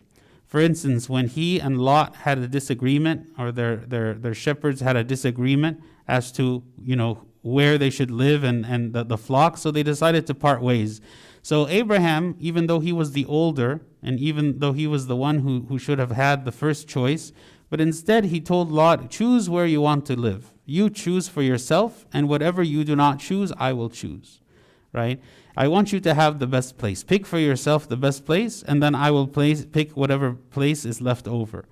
For 0.52 0.60
instance, 0.60 1.08
when 1.08 1.28
he 1.28 1.58
and 1.58 1.80
Lot 1.80 2.14
had 2.14 2.36
a 2.36 2.46
disagreement, 2.46 3.28
or 3.38 3.52
their, 3.52 3.76
their, 3.76 4.12
their 4.12 4.34
shepherds 4.34 4.82
had 4.82 4.96
a 4.96 5.02
disagreement, 5.02 5.82
as 6.06 6.30
to 6.32 6.62
you 6.78 6.94
know 6.94 7.24
where 7.40 7.78
they 7.78 7.88
should 7.88 8.10
live 8.10 8.44
and, 8.44 8.66
and 8.66 8.92
the, 8.92 9.02
the 9.02 9.16
flock 9.16 9.56
so 9.56 9.70
they 9.70 9.82
decided 9.82 10.26
to 10.26 10.34
part 10.34 10.60
ways. 10.60 11.00
So 11.40 11.66
abraham 11.68 12.36
even 12.38 12.66
though 12.66 12.80
he 12.80 12.92
was 12.92 13.12
the 13.12 13.24
older 13.24 13.80
and 14.02 14.20
even 14.20 14.58
though 14.58 14.74
he 14.74 14.86
was 14.86 15.06
the 15.06 15.16
one 15.16 15.38
who, 15.38 15.62
who 15.70 15.78
should 15.78 15.98
have 15.98 16.10
had 16.10 16.44
the 16.44 16.52
first 16.52 16.86
choice 16.86 17.32
but 17.70 17.80
instead 17.80 18.26
he 18.26 18.38
told 18.38 18.70
lot 18.70 19.10
choose 19.10 19.48
where 19.48 19.64
you 19.64 19.80
want 19.80 20.04
to 20.04 20.16
live. 20.20 20.52
You 20.66 20.90
choose 20.90 21.28
for 21.28 21.40
yourself 21.40 22.04
and 22.12 22.28
whatever 22.28 22.62
you 22.62 22.84
do 22.84 22.94
not 22.94 23.20
choose 23.20 23.54
i 23.56 23.72
will 23.72 23.88
choose 23.88 24.41
right 24.92 25.20
i 25.56 25.66
want 25.66 25.92
you 25.92 26.00
to 26.00 26.14
have 26.14 26.38
the 26.38 26.46
best 26.46 26.78
place 26.78 27.02
pick 27.02 27.26
for 27.26 27.38
yourself 27.38 27.88
the 27.88 27.96
best 27.96 28.24
place 28.24 28.62
and 28.62 28.82
then 28.82 28.94
i 28.94 29.10
will 29.10 29.26
place, 29.26 29.64
pick 29.64 29.96
whatever 29.96 30.32
place 30.32 30.84
is 30.84 31.00
left 31.00 31.26
over 31.26 31.64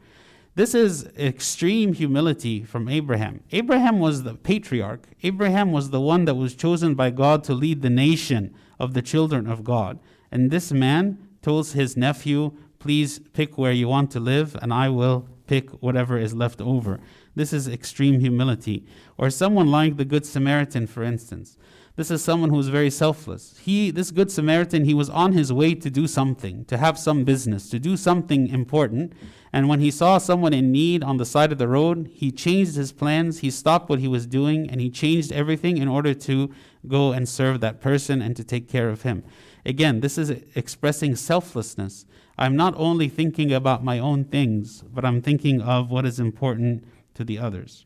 this 0.56 0.74
is 0.74 1.06
extreme 1.16 1.92
humility 1.92 2.64
from 2.64 2.88
Abraham. 2.88 3.40
Abraham 3.52 4.00
was 4.00 4.24
the 4.24 4.34
patriarch. 4.34 5.06
Abraham 5.22 5.70
was 5.70 5.90
the 5.90 6.00
one 6.00 6.24
that 6.24 6.34
was 6.34 6.56
chosen 6.56 6.94
by 6.94 7.10
God 7.10 7.44
to 7.44 7.54
lead 7.54 7.82
the 7.82 7.88
nation 7.88 8.52
of 8.78 8.92
the 8.92 9.00
children 9.00 9.46
of 9.46 9.62
God. 9.62 10.00
And 10.32 10.50
this 10.50 10.72
man 10.72 11.18
tells 11.40 11.72
his 11.72 11.96
nephew, 11.96 12.52
Please 12.80 13.18
pick 13.18 13.58
where 13.58 13.72
you 13.72 13.88
want 13.88 14.10
to 14.10 14.20
live, 14.20 14.56
and 14.62 14.72
I 14.72 14.88
will 14.88 15.28
pick 15.46 15.70
whatever 15.82 16.18
is 16.18 16.34
left 16.34 16.62
over. 16.62 16.98
This 17.34 17.52
is 17.52 17.68
extreme 17.68 18.20
humility. 18.20 18.86
Or 19.18 19.28
someone 19.28 19.70
like 19.70 19.98
the 19.98 20.04
Good 20.06 20.24
Samaritan, 20.24 20.86
for 20.86 21.02
instance. 21.02 21.58
This 21.96 22.10
is 22.10 22.22
someone 22.22 22.50
who's 22.50 22.68
very 22.68 22.90
selfless. 22.90 23.58
He, 23.62 23.90
this 23.90 24.10
Good 24.10 24.30
Samaritan, 24.30 24.84
he 24.84 24.94
was 24.94 25.10
on 25.10 25.32
his 25.32 25.52
way 25.52 25.74
to 25.74 25.90
do 25.90 26.06
something, 26.06 26.64
to 26.66 26.78
have 26.78 26.98
some 26.98 27.24
business, 27.24 27.68
to 27.70 27.78
do 27.78 27.96
something 27.96 28.48
important. 28.48 29.12
And 29.52 29.68
when 29.68 29.80
he 29.80 29.90
saw 29.90 30.18
someone 30.18 30.54
in 30.54 30.70
need 30.70 31.02
on 31.02 31.16
the 31.16 31.26
side 31.26 31.50
of 31.50 31.58
the 31.58 31.68
road, 31.68 32.08
he 32.12 32.30
changed 32.30 32.76
his 32.76 32.92
plans, 32.92 33.40
he 33.40 33.50
stopped 33.50 33.90
what 33.90 33.98
he 33.98 34.08
was 34.08 34.26
doing, 34.26 34.70
and 34.70 34.80
he 34.80 34.88
changed 34.88 35.32
everything 35.32 35.76
in 35.76 35.88
order 35.88 36.14
to 36.14 36.54
go 36.86 37.12
and 37.12 37.28
serve 37.28 37.60
that 37.60 37.80
person 37.80 38.22
and 38.22 38.36
to 38.36 38.44
take 38.44 38.68
care 38.68 38.88
of 38.88 39.02
him. 39.02 39.24
Again, 39.66 40.00
this 40.00 40.16
is 40.16 40.30
expressing 40.54 41.16
selflessness. 41.16 42.06
I'm 42.38 42.56
not 42.56 42.74
only 42.76 43.08
thinking 43.08 43.52
about 43.52 43.84
my 43.84 43.98
own 43.98 44.24
things, 44.24 44.82
but 44.82 45.04
I'm 45.04 45.20
thinking 45.20 45.60
of 45.60 45.90
what 45.90 46.06
is 46.06 46.18
important 46.18 46.84
to 47.14 47.24
the 47.24 47.38
others. 47.38 47.84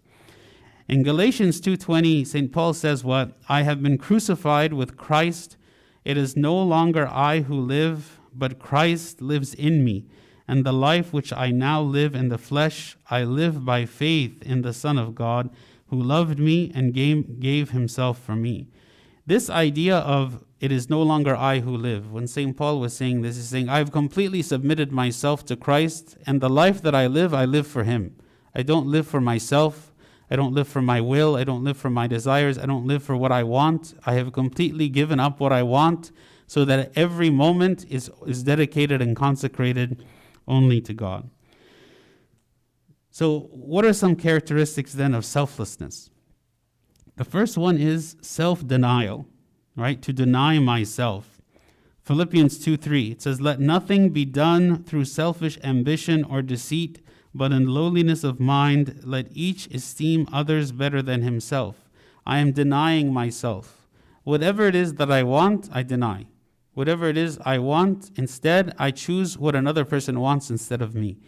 In 0.87 1.03
Galatians 1.03 1.63
2:20, 1.63 2.27
St. 2.27 2.53
Paul 2.53 2.75
says 2.75 3.03
what? 3.03 3.39
I 3.49 3.63
have 3.63 3.83
been 3.83 3.97
crucified 3.97 4.75
with 4.75 4.99
Christ. 4.99 5.57
It 6.05 6.19
is 6.19 6.37
no 6.37 6.61
longer 6.63 7.09
I 7.09 7.41
who 7.41 7.59
live, 7.59 8.21
but 8.35 8.59
Christ 8.59 9.23
lives 9.23 9.55
in 9.55 9.83
me. 9.83 10.05
And 10.47 10.63
the 10.63 10.75
life 10.75 11.11
which 11.11 11.33
I 11.33 11.51
now 11.51 11.81
live 11.81 12.15
in 12.15 12.29
the 12.29 12.37
flesh, 12.37 12.99
I 13.09 13.25
live 13.25 13.65
by 13.65 13.87
faith 13.87 14.43
in 14.43 14.61
the 14.61 14.75
Son 14.75 14.99
of 14.99 15.15
God, 15.15 15.49
who 15.87 16.03
loved 16.03 16.39
me 16.39 16.71
and 16.75 16.93
gave, 16.93 17.41
gave 17.41 17.71
himself 17.71 18.19
for 18.19 18.37
me. 18.37 18.69
This 19.27 19.49
idea 19.49 19.97
of 19.97 20.45
it 20.61 20.71
is 20.71 20.91
no 20.91 21.03
longer 21.03 21.35
I 21.35 21.61
who 21.61 21.75
live, 21.75 22.13
when 22.13 22.27
St. 22.27 22.55
Paul 22.55 22.79
was 22.79 22.95
saying 22.95 23.23
this, 23.23 23.37
he's 23.37 23.49
saying, 23.49 23.71
I've 23.71 23.91
completely 23.91 24.43
submitted 24.43 24.93
myself 24.93 25.47
to 25.47 25.57
Christ, 25.57 26.19
and 26.27 26.43
the 26.43 26.51
life 26.51 26.83
that 26.83 26.95
I 26.95 27.07
live, 27.07 27.33
I 27.33 27.47
live 27.47 27.67
for 27.67 27.85
him. 27.85 28.15
I 28.55 28.63
don't 28.63 28.87
live 28.87 29.07
for 29.07 29.23
myself. 29.23 29.94
I 30.31 30.37
don't 30.37 30.55
live 30.55 30.69
for 30.69 30.83
my 30.83 31.01
will. 31.01 31.37
I 31.37 31.45
don't 31.45 31.65
live 31.65 31.77
for 31.77 31.91
my 31.91 32.07
desires. 32.07 32.59
I 32.59 32.67
don't 32.67 32.87
live 32.87 33.03
for 33.03 33.17
what 33.17 33.33
I 33.33 33.43
want. 33.43 33.95
I 34.07 34.15
have 34.15 34.33
completely 34.33 34.89
given 34.89 35.21
up 35.21 35.41
what 35.41 35.53
I 35.53 35.63
want 35.63 36.13
so 36.47 36.65
that 36.65 36.93
every 36.97 37.31
moment 37.31 37.85
is, 37.89 38.11
is 38.27 38.43
dedicated 38.43 39.03
and 39.03 39.17
consecrated 39.17 40.05
only 40.47 40.81
to 40.83 40.95
God. 40.95 41.31
So, 43.11 43.49
what 43.53 43.85
are 43.85 43.93
some 43.93 44.17
characteristics 44.17 44.93
then 44.93 45.15
of 45.15 45.25
selflessness? 45.25 46.11
The 47.17 47.25
first 47.25 47.57
one 47.57 47.79
is 47.79 48.17
self 48.21 48.67
denial, 48.67 49.27
right? 49.77 50.03
To 50.03 50.13
deny 50.13 50.59
myself. 50.59 51.41
Philippians 52.03 52.59
2 52.59 52.77
3, 52.77 53.13
it 53.13 53.23
says, 53.23 53.41
Let 53.41 53.61
nothing 53.61 54.11
be 54.11 54.25
done 54.25 54.83
through 54.83 55.05
selfish 55.07 55.59
ambition 55.63 56.25
or 56.25 56.43
deceit, 56.43 57.01
but 57.35 57.53
in 57.53 57.67
lowliness 57.67 58.23
of 58.25 58.39
mind, 58.39 59.01
let 59.05 59.27
each 59.33 59.67
esteem 59.75 60.29
others 60.33 60.73
better 60.73 61.03
than 61.03 61.23
himself. 61.23 61.91
I 62.27 62.39
am 62.39 62.53
denying 62.53 63.13
myself. 63.13 63.87
Whatever 64.23 64.67
it 64.67 64.75
is 64.75 64.95
that 64.95 65.11
I 65.11 65.23
want, 65.23 65.69
I 65.73 65.83
deny. 65.83 66.27
Whatever 66.75 67.09
it 67.09 67.17
is 67.17 67.39
I 67.45 67.59
want, 67.59 68.11
instead, 68.17 68.75
I 68.79 68.91
choose 68.91 69.37
what 69.37 69.55
another 69.55 69.85
person 69.85 70.21
wants 70.21 70.51
instead 70.51 70.81
of 70.81 70.95
me. 70.95 71.19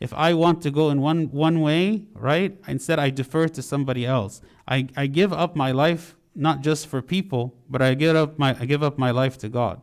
If 0.00 0.12
I 0.14 0.34
want 0.34 0.62
to 0.62 0.70
go 0.70 0.90
in 0.90 1.00
one, 1.00 1.30
one 1.30 1.60
way, 1.60 2.04
right, 2.14 2.56
instead 2.68 2.98
I 2.98 3.10
defer 3.10 3.48
to 3.48 3.62
somebody 3.62 4.04
else. 4.06 4.42
I, 4.68 4.88
I 4.96 5.06
give 5.06 5.32
up 5.32 5.56
my 5.56 5.72
life 5.72 6.16
not 6.36 6.60
just 6.60 6.86
for 6.86 7.00
people, 7.00 7.54
but 7.68 7.80
I 7.80 7.94
give 7.94 8.14
up 8.14 8.38
my 8.38 8.54
I 8.60 8.66
give 8.66 8.82
up 8.82 8.98
my 8.98 9.10
life 9.10 9.38
to 9.38 9.48
God. 9.48 9.82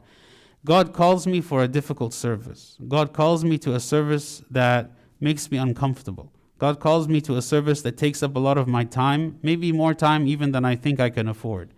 God 0.66 0.94
calls 0.94 1.28
me 1.28 1.42
for 1.42 1.64
a 1.64 1.68
difficult 1.68 2.14
service. 2.14 2.78
God 2.88 3.12
calls 3.12 3.44
me 3.44 3.58
to 3.60 3.74
a 3.74 3.80
service 3.80 4.44
that 4.52 4.92
makes 5.24 5.50
me 5.50 5.58
uncomfortable. 5.58 6.32
God 6.60 6.80
calls 6.80 7.08
me 7.08 7.20
to 7.22 7.36
a 7.38 7.42
service 7.42 7.82
that 7.82 7.98
takes 7.98 8.22
up 8.22 8.36
a 8.36 8.40
lot 8.40 8.58
of 8.58 8.68
my 8.68 8.84
time, 8.84 9.40
maybe 9.42 9.72
more 9.72 9.94
time 9.94 10.28
even 10.28 10.52
than 10.52 10.66
I 10.66 10.76
think 10.76 11.00
I 11.00 11.10
can 11.10 11.28
afford. 11.28 11.74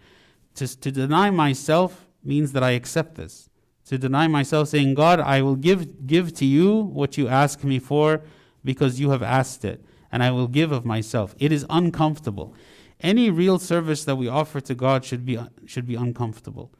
To, 0.55 0.79
to 0.79 0.91
deny 0.91 1.29
myself 1.29 2.07
means 2.23 2.51
that 2.51 2.63
I 2.63 2.71
accept 2.71 3.15
this 3.15 3.49
to 3.85 3.97
deny 3.97 4.27
myself, 4.27 4.69
saying, 4.69 4.95
God, 4.95 5.19
I 5.19 5.41
will 5.41 5.55
give, 5.55 6.07
give 6.07 6.33
to 6.35 6.45
you 6.45 6.75
what 6.75 7.17
you 7.17 7.27
ask 7.27 7.63
me 7.63 7.79
for 7.79 8.21
because 8.63 8.99
you 8.99 9.11
have 9.11 9.21
asked 9.21 9.63
it, 9.63 9.85
and 10.11 10.23
I 10.23 10.31
will 10.31 10.47
give 10.47 10.71
of 10.71 10.85
myself. 10.85 11.35
It 11.37 11.51
is 11.51 11.65
uncomfortable. 11.69 12.55
Any 12.99 13.29
real 13.29 13.59
service 13.59 14.03
that 14.05 14.15
we 14.15 14.27
offer 14.27 14.59
to 14.61 14.73
God 14.73 15.05
should 15.05 15.23
be, 15.25 15.39
should 15.65 15.85
be 15.85 15.95
uncomfortable. 15.95 16.71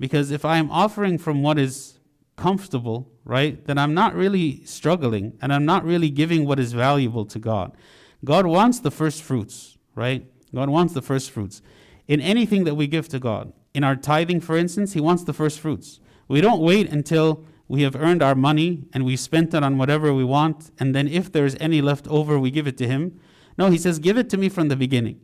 Because 0.00 0.30
if 0.30 0.44
I 0.44 0.56
am 0.56 0.70
offering 0.70 1.18
from 1.18 1.42
what 1.42 1.58
is 1.58 1.93
comfortable, 2.36 3.10
right, 3.24 3.64
then 3.66 3.78
I'm 3.78 3.94
not 3.94 4.14
really 4.14 4.64
struggling 4.64 5.36
and 5.40 5.52
I'm 5.52 5.64
not 5.64 5.84
really 5.84 6.10
giving 6.10 6.46
what 6.46 6.58
is 6.58 6.72
valuable 6.72 7.24
to 7.26 7.38
God. 7.38 7.76
God 8.24 8.46
wants 8.46 8.80
the 8.80 8.90
first 8.90 9.22
fruits, 9.22 9.76
right? 9.94 10.26
God 10.54 10.68
wants 10.68 10.94
the 10.94 11.02
first 11.02 11.30
fruits. 11.30 11.62
In 12.06 12.20
anything 12.20 12.64
that 12.64 12.74
we 12.74 12.86
give 12.86 13.08
to 13.08 13.18
God, 13.18 13.52
in 13.74 13.84
our 13.84 13.96
tithing, 13.96 14.40
for 14.40 14.56
instance, 14.56 14.92
He 14.92 15.00
wants 15.00 15.24
the 15.24 15.32
first 15.32 15.60
fruits. 15.60 16.00
We 16.28 16.40
don't 16.40 16.60
wait 16.60 16.90
until 16.90 17.44
we 17.66 17.82
have 17.82 17.96
earned 17.96 18.22
our 18.22 18.34
money 18.34 18.84
and 18.92 19.04
we 19.04 19.16
spent 19.16 19.54
it 19.54 19.62
on 19.62 19.78
whatever 19.78 20.12
we 20.12 20.24
want, 20.24 20.70
and 20.78 20.94
then 20.94 21.08
if 21.08 21.32
there's 21.32 21.56
any 21.60 21.80
left 21.80 22.06
over, 22.08 22.38
we 22.38 22.50
give 22.50 22.66
it 22.66 22.76
to 22.78 22.86
Him. 22.86 23.18
No, 23.58 23.70
He 23.70 23.78
says, 23.78 23.98
give 23.98 24.16
it 24.16 24.30
to 24.30 24.36
me 24.36 24.48
from 24.48 24.68
the 24.68 24.76
beginning, 24.76 25.20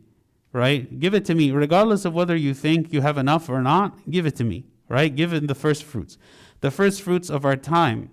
right? 0.51 0.99
Give 0.99 1.13
it 1.13 1.25
to 1.25 1.35
me, 1.35 1.51
regardless 1.51 2.03
of 2.03 2.13
whether 2.13 2.35
you 2.35 2.53
think 2.53 2.91
you 2.91 3.01
have 3.01 3.17
enough 3.17 3.49
or 3.49 3.61
not, 3.61 4.09
give 4.09 4.25
it 4.25 4.35
to 4.37 4.43
me, 4.43 4.65
right? 4.89 5.15
Give 5.15 5.33
it 5.33 5.47
the 5.47 5.55
first 5.55 5.83
fruits. 5.83 6.17
The 6.61 6.71
first 6.71 7.01
fruits 7.01 7.29
of 7.29 7.45
our 7.45 7.55
time. 7.55 8.11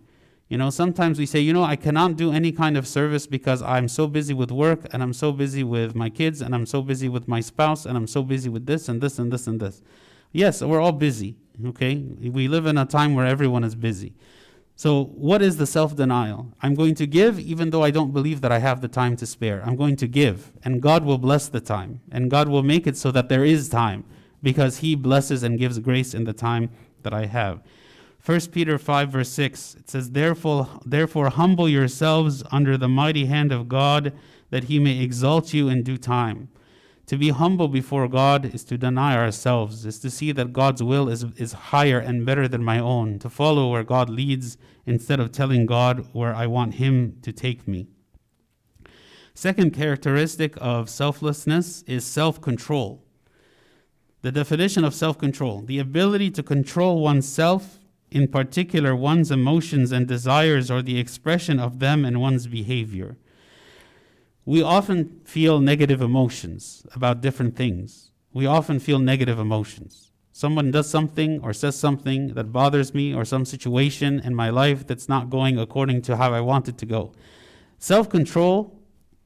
You 0.48 0.56
know, 0.56 0.70
sometimes 0.70 1.18
we 1.18 1.26
say, 1.26 1.40
you 1.40 1.52
know, 1.52 1.64
I 1.64 1.76
cannot 1.76 2.16
do 2.16 2.32
any 2.32 2.52
kind 2.52 2.78
of 2.78 2.88
service 2.88 3.26
because 3.26 3.61
I'm 3.62 3.87
so 3.87 4.06
busy 4.06 4.32
with 4.32 4.50
work 4.50 4.87
and 4.92 5.02
I'm 5.02 5.12
so 5.12 5.30
busy 5.30 5.62
with 5.62 5.94
my 5.94 6.08
kids 6.08 6.40
and 6.40 6.54
I'm 6.54 6.64
so 6.64 6.80
busy 6.80 7.08
with 7.08 7.28
my 7.28 7.40
spouse 7.40 7.84
and 7.84 7.96
I'm 7.96 8.06
so 8.06 8.22
busy 8.22 8.48
with 8.48 8.64
this 8.64 8.88
and 8.88 9.02
this 9.02 9.18
and 9.18 9.30
this 9.30 9.46
and 9.46 9.61
this. 9.61 9.82
Yes, 10.32 10.62
we're 10.62 10.80
all 10.80 10.92
busy. 10.92 11.37
Okay? 11.66 11.96
We 11.96 12.48
live 12.48 12.64
in 12.64 12.78
a 12.78 12.87
time 12.87 13.14
where 13.14 13.26
everyone 13.26 13.64
is 13.64 13.74
busy. 13.74 14.14
So, 14.76 15.06
what 15.06 15.42
is 15.42 15.56
the 15.56 15.66
self 15.66 15.96
denial? 15.96 16.52
I'm 16.62 16.76
going 16.76 16.94
to 16.94 17.06
give 17.06 17.40
even 17.40 17.70
though 17.70 17.82
I 17.82 17.90
don't 17.90 18.12
believe 18.12 18.42
that 18.42 18.52
I 18.52 18.61
have 18.61 18.80
the 18.80 18.87
time 18.87 19.16
to 19.16 19.26
spare. 19.26 19.61
I'm 19.66 19.74
going 19.74 19.96
to 19.96 20.06
give, 20.06 20.52
and 20.62 20.80
God 20.80 21.04
will 21.04 21.18
bless 21.18 21.48
the 21.48 21.61
time, 21.61 22.00
and 22.12 22.30
God 22.30 22.48
will 22.48 22.62
make 22.62 22.87
it 22.87 22.96
so 22.96 23.11
that 23.11 23.28
there 23.28 23.44
is 23.44 23.68
time 23.68 24.04
because 24.40 24.78
He 24.78 24.94
blesses 24.94 25.42
and 25.42 25.58
gives 25.58 25.80
grace 25.80 26.14
in 26.14 26.22
the 26.22 26.32
time 26.32 26.70
that 27.02 27.12
I 27.12 27.26
have. 27.26 27.61
1 28.29 28.41
Peter 28.53 28.77
5, 28.77 29.09
verse 29.09 29.31
6, 29.31 29.77
it 29.77 29.88
says, 29.88 30.11
Therefore, 30.11 30.69
therefore 30.85 31.31
humble 31.31 31.67
yourselves 31.67 32.45
under 32.53 32.77
the 32.77 32.87
mighty 32.87 33.25
hand 33.25 33.51
of 33.51 33.71
God, 33.71 34.12
that 34.51 34.64
He 34.64 34.79
may 34.79 35.03
exalt 35.03 35.55
you 35.55 35.71
in 35.71 35.83
due 35.83 35.97
time. 35.97 36.51
To 37.07 37.17
be 37.17 37.31
humble 37.31 37.69
before 37.69 38.07
God 38.07 38.55
is 38.55 38.64
to 38.64 38.77
deny 38.77 39.17
ourselves, 39.17 39.87
is 39.87 39.99
to 40.01 40.11
see 40.11 40.31
that 40.33 40.53
God's 40.53 40.83
will 40.83 41.09
is, 41.09 41.25
is 41.38 41.55
higher 41.55 41.99
and 41.99 42.27
better 42.27 42.47
than 42.47 42.62
my 42.62 42.79
own, 42.79 43.19
to 43.21 43.31
follow 43.31 43.71
where 43.71 43.83
God 43.83 44.11
leads 44.11 44.59
instead 44.85 45.21
of 45.21 45.33
telling 45.33 45.64
God 45.64 46.07
where 46.12 46.35
I 46.35 46.47
want 46.47 46.75
Him 46.75 47.17
to 47.23 47.33
take 47.33 47.67
me. 47.67 47.87
Second 49.33 49.73
characteristic 49.73 50.53
of 50.61 50.91
selflessness 50.91 51.81
is 51.87 52.05
self 52.05 52.43
control. 52.43 53.03
The 54.21 54.33
definition 54.33 54.85
of 54.85 54.93
self 54.95 55.17
control 55.17 55.62
the 55.62 55.79
ability 55.79 56.31
to 56.33 56.43
control 56.43 57.01
oneself, 57.01 57.79
in 58.11 58.29
particular 58.29 58.94
one's 58.97 59.31
emotions 59.31 59.92
and 59.92 60.07
desires, 60.07 60.71
or 60.71 60.83
the 60.83 60.99
expression 60.99 61.59
of 61.59 61.79
them 61.79 62.05
in 62.05 62.21
one's 62.21 62.47
behavior 62.47 63.16
we 64.49 64.62
often 64.62 65.21
feel 65.27 65.61
negative 65.61 66.01
emotions 66.01 66.87
about 66.94 67.21
different 67.21 67.55
things. 67.55 68.12
We 68.33 68.47
often 68.47 68.81
feel 68.81 68.99
negative 68.99 69.38
emotions. 69.38 70.11
Someone 70.33 70.71
does 70.71 70.88
something 70.88 71.38
or 71.42 71.53
says 71.53 71.77
something 71.79 72.29
that 72.29 72.51
bothers 72.51 72.94
me, 72.94 73.12
or 73.12 73.27
some 73.27 73.44
situation 73.44 74.21
in 74.21 74.35
my 74.35 74.49
life 74.49 74.87
that's 74.87 75.07
not 75.07 75.29
going 75.29 75.59
according 75.59 76.01
to 76.01 76.16
how 76.16 76.33
I 76.33 76.40
want 76.40 76.66
it 76.66 76.79
to 76.79 76.87
go. 76.87 77.12
Self 77.79 78.09
control, 78.09 78.81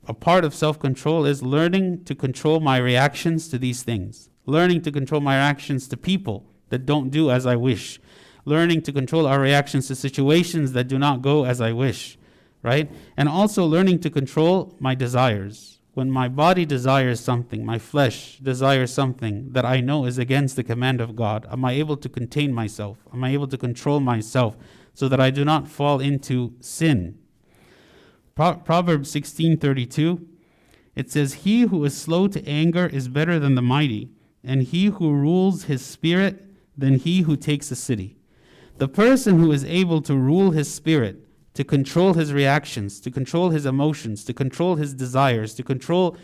a 0.09 0.13
part 0.13 0.45
of 0.45 0.57
self 0.57 0.81
control, 0.81 1.25
is 1.25 1.41
learning 1.41 2.03
to 2.07 2.17
control 2.17 2.59
my 2.59 2.79
reactions 2.79 3.49
to 3.51 3.59
these 3.59 3.85
things, 3.85 4.29
learning 4.45 4.83
to 4.83 4.91
control 4.91 5.21
my 5.21 5.37
reactions 5.37 5.87
to 5.87 5.97
people 5.97 6.51
that 6.71 6.85
don't 6.85 7.11
do 7.11 7.31
as 7.31 7.47
I 7.47 7.55
wish, 7.55 8.01
learning 8.45 8.83
to 8.83 8.93
control 8.93 9.27
our 9.27 9.41
reactions 9.41 9.89
to 9.89 9.95
situations 9.95 10.73
that 10.73 10.89
do 10.89 10.99
not 10.99 11.23
go 11.23 11.45
as 11.45 11.61
I 11.61 11.73
wish 11.73 12.19
right? 12.63 12.91
And 13.17 13.29
also 13.29 13.65
learning 13.67 14.01
to 14.01 14.11
control 14.11 14.75
my 14.79 14.95
desires. 14.95 15.81
When 15.95 16.11
my 16.11 16.29
body 16.29 16.65
desires 16.65 17.21
something, 17.21 17.67
my 17.67 17.79
flesh 17.79 18.39
desires 18.39 18.95
something 18.95 19.53
that 19.53 19.67
I 19.67 19.81
know 19.81 20.07
is 20.07 20.17
against 20.17 20.57
the 20.57 20.65
command 20.65 21.01
of 21.01 21.15
God, 21.15 21.47
am 21.51 21.65
I 21.65 21.73
able 21.73 21.99
to 21.99 22.09
contain 22.09 22.55
myself? 22.55 22.99
Am 23.13 23.23
I 23.23 23.31
able 23.31 23.49
to 23.49 23.59
control 23.59 24.01
myself 24.01 24.57
so 24.95 25.09
that 25.09 25.21
I 25.21 25.31
do 25.31 25.45
not 25.45 25.69
fall 25.69 26.01
into 26.01 26.55
sin? 26.61 27.19
Pro- 28.35 28.55
Proverbs 28.55 29.11
16:32 29.13 30.29
it 30.95 31.11
says 31.11 31.45
he 31.45 31.63
who 31.63 31.83
is 31.87 31.97
slow 31.97 32.29
to 32.29 32.47
anger 32.47 32.87
is 32.87 33.09
better 33.09 33.39
than 33.39 33.55
the 33.55 33.63
mighty 33.63 34.11
and 34.45 34.63
he 34.63 34.87
who 34.87 35.11
rules 35.11 35.65
his 35.65 35.83
spirit 35.83 36.45
than 36.77 36.99
he 36.99 37.23
who 37.23 37.35
takes 37.35 37.71
a 37.71 37.77
city. 37.77 38.19
The 38.83 38.89
person 38.89 39.39
who 39.39 39.53
is 39.53 39.65
able 39.65 40.03
to 40.03 40.17
rule 40.17 40.51
his 40.51 40.69
spirit 40.69 41.25
to 41.55 41.63
control 41.63 42.15
his 42.15 42.33
reactions, 42.33 42.99
to 43.03 43.13
control 43.13 43.51
his 43.51 43.65
emotions, 43.65 44.25
to 44.25 44.35
control 44.35 44.75
his 44.75 44.93
desires, 44.93 45.55
to 45.55 45.63
control 45.63 46.17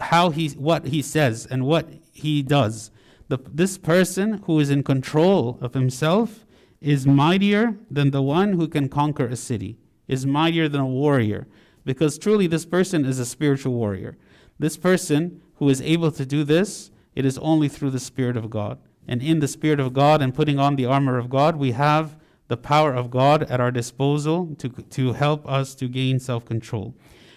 how 0.00 0.30
he 0.30 0.48
what 0.48 0.88
he 0.88 1.00
says 1.00 1.46
and 1.48 1.64
what 1.64 1.88
he 2.10 2.42
does. 2.42 2.90
The, 3.28 3.38
this 3.48 3.78
person 3.78 4.42
who 4.46 4.58
is 4.58 4.68
in 4.68 4.82
control 4.82 5.58
of 5.60 5.74
himself 5.74 6.44
is 6.80 7.06
mightier 7.06 7.76
than 7.88 8.10
the 8.10 8.20
one 8.20 8.54
who 8.54 8.66
can 8.66 8.88
conquer 8.88 9.28
a 9.28 9.36
city, 9.36 9.78
is 10.08 10.26
mightier 10.26 10.68
than 10.68 10.80
a 10.80 10.86
warrior, 10.86 11.46
because 11.84 12.18
truly 12.18 12.48
this 12.48 12.66
person 12.66 13.04
is 13.04 13.20
a 13.20 13.24
spiritual 13.24 13.74
warrior. 13.74 14.18
This 14.58 14.76
person 14.76 15.40
who 15.58 15.68
is 15.68 15.80
able 15.80 16.10
to 16.10 16.26
do 16.26 16.42
this, 16.42 16.90
it 17.14 17.24
is 17.24 17.38
only 17.38 17.68
through 17.68 17.90
the 17.90 18.00
Spirit 18.00 18.36
of 18.36 18.50
God. 18.50 18.80
And 19.06 19.22
in 19.22 19.40
the 19.40 19.48
Spirit 19.48 19.80
of 19.80 19.92
God 19.92 20.22
and 20.22 20.34
putting 20.34 20.58
on 20.58 20.76
the 20.76 20.86
armor 20.86 21.18
of 21.18 21.28
God, 21.28 21.56
we 21.56 21.72
have 21.72 22.16
the 22.48 22.56
power 22.56 22.92
of 22.92 23.10
God 23.10 23.44
at 23.44 23.60
our 23.60 23.70
disposal 23.70 24.54
to, 24.58 24.68
to 24.68 25.12
help 25.14 25.48
us 25.48 25.74
to 25.76 25.88
gain 25.88 26.20
self 26.20 26.44
control. 26.44 26.94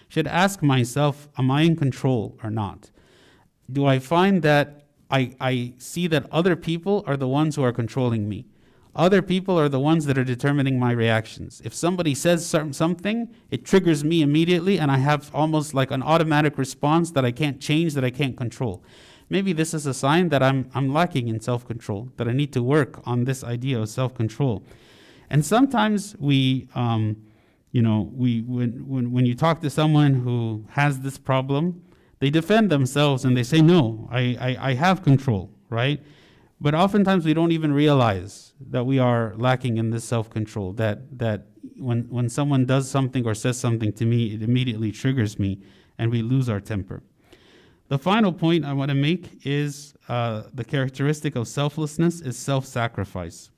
Should 0.08 0.28
ask 0.28 0.62
myself, 0.62 1.28
am 1.38 1.50
I 1.50 1.62
in 1.62 1.76
control 1.76 2.38
or 2.44 2.50
not? 2.50 2.92
Do 3.72 3.86
I 3.86 4.00
find 4.00 4.42
that 4.44 4.84
I, 5.10 5.36
I 5.40 5.74
see 5.78 6.08
that 6.08 6.28
other 6.32 6.56
people 6.56 7.04
are 7.08 7.18
the 7.18 7.28
ones 7.28 7.56
who 7.56 7.64
are 7.64 7.72
controlling 7.72 8.30
me? 8.30 8.46
Other 8.96 9.22
people 9.22 9.60
are 9.60 9.68
the 9.68 9.80
ones 9.80 10.06
that 10.06 10.18
are 10.18 10.24
determining 10.24 10.80
my 10.80 10.92
reactions. 10.92 11.62
If 11.66 11.74
somebody 11.74 12.16
says 12.16 12.46
something, 12.46 13.30
it 13.52 13.66
triggers 13.66 14.06
me 14.06 14.22
immediately, 14.22 14.80
and 14.80 14.90
I 14.90 14.98
have 14.98 15.30
almost 15.34 15.74
like 15.74 15.92
an 15.92 16.02
automatic 16.02 16.58
response 16.58 17.12
that 17.12 17.26
I 17.26 17.32
can't 17.32 17.60
change, 17.60 17.94
that 17.96 18.06
I 18.06 18.10
can't 18.10 18.38
control. 18.38 18.84
Maybe 19.30 19.54
this 19.54 19.74
is 19.74 19.86
a 19.86 19.94
sign 19.94 20.30
that 20.30 20.44
I'm, 20.44 20.70
I'm 20.74 20.94
lacking 20.94 21.28
in 21.28 21.40
self 21.40 21.66
control, 21.68 22.10
that 22.18 22.28
I 22.28 22.34
need 22.34 22.54
to 22.54 22.64
work 22.64 23.02
on 23.06 23.26
this 23.26 23.44
idea 23.44 23.80
of 23.80 23.90
self 23.90 24.14
control. 24.14 24.64
And 25.30 25.44
sometimes 25.46 26.16
we, 26.20 26.70
um, 26.76 27.18
you 27.72 27.82
know, 27.82 28.10
we 28.14 28.42
when, 28.42 28.88
when 28.88 29.12
when 29.12 29.26
you 29.26 29.36
talk 29.36 29.62
to 29.62 29.70
someone 29.70 30.14
who 30.14 30.66
has 30.70 31.00
this 31.00 31.18
problem, 31.18 31.84
they 32.20 32.30
defend 32.30 32.70
themselves 32.70 33.26
and 33.26 33.36
they 33.36 33.44
say, 33.44 33.62
"No, 33.62 34.08
I 34.12 34.38
I, 34.40 34.70
I 34.70 34.74
have 34.76 35.04
control, 35.04 35.50
right?" 35.70 36.02
But 36.62 36.74
oftentimes 36.74 37.26
we 37.26 37.34
don't 37.34 37.52
even 37.52 37.74
realize 37.74 38.54
that 38.70 38.86
we 38.86 38.98
are 38.98 39.34
lacking 39.38 39.78
in 39.78 39.90
this 39.90 40.06
self 40.06 40.30
control, 40.30 40.74
that, 40.74 41.18
that 41.20 41.48
when, 41.78 42.04
when 42.04 42.30
someone 42.30 42.66
does 42.66 42.90
something 42.90 43.26
or 43.26 43.36
says 43.36 43.58
something 43.60 43.92
to 43.94 44.06
me, 44.06 44.34
it 44.34 44.42
immediately 44.42 44.92
triggers 44.92 45.38
me 45.38 45.62
and 45.98 46.12
we 46.12 46.22
lose 46.22 46.50
our 46.50 46.60
temper. 46.60 47.04
The 47.88 48.00
final 48.00 48.34
point 48.34 48.66
I 48.66 48.74
want 48.74 48.90
to 48.90 48.96
make 48.96 49.46
is 49.46 49.94
uh, 50.10 50.44
the 50.54 50.64
characteristic 50.64 51.36
of 51.36 51.48
selflessness 51.48 52.22
is 52.22 52.38
self 52.38 52.66
sacrifice. 52.66 53.52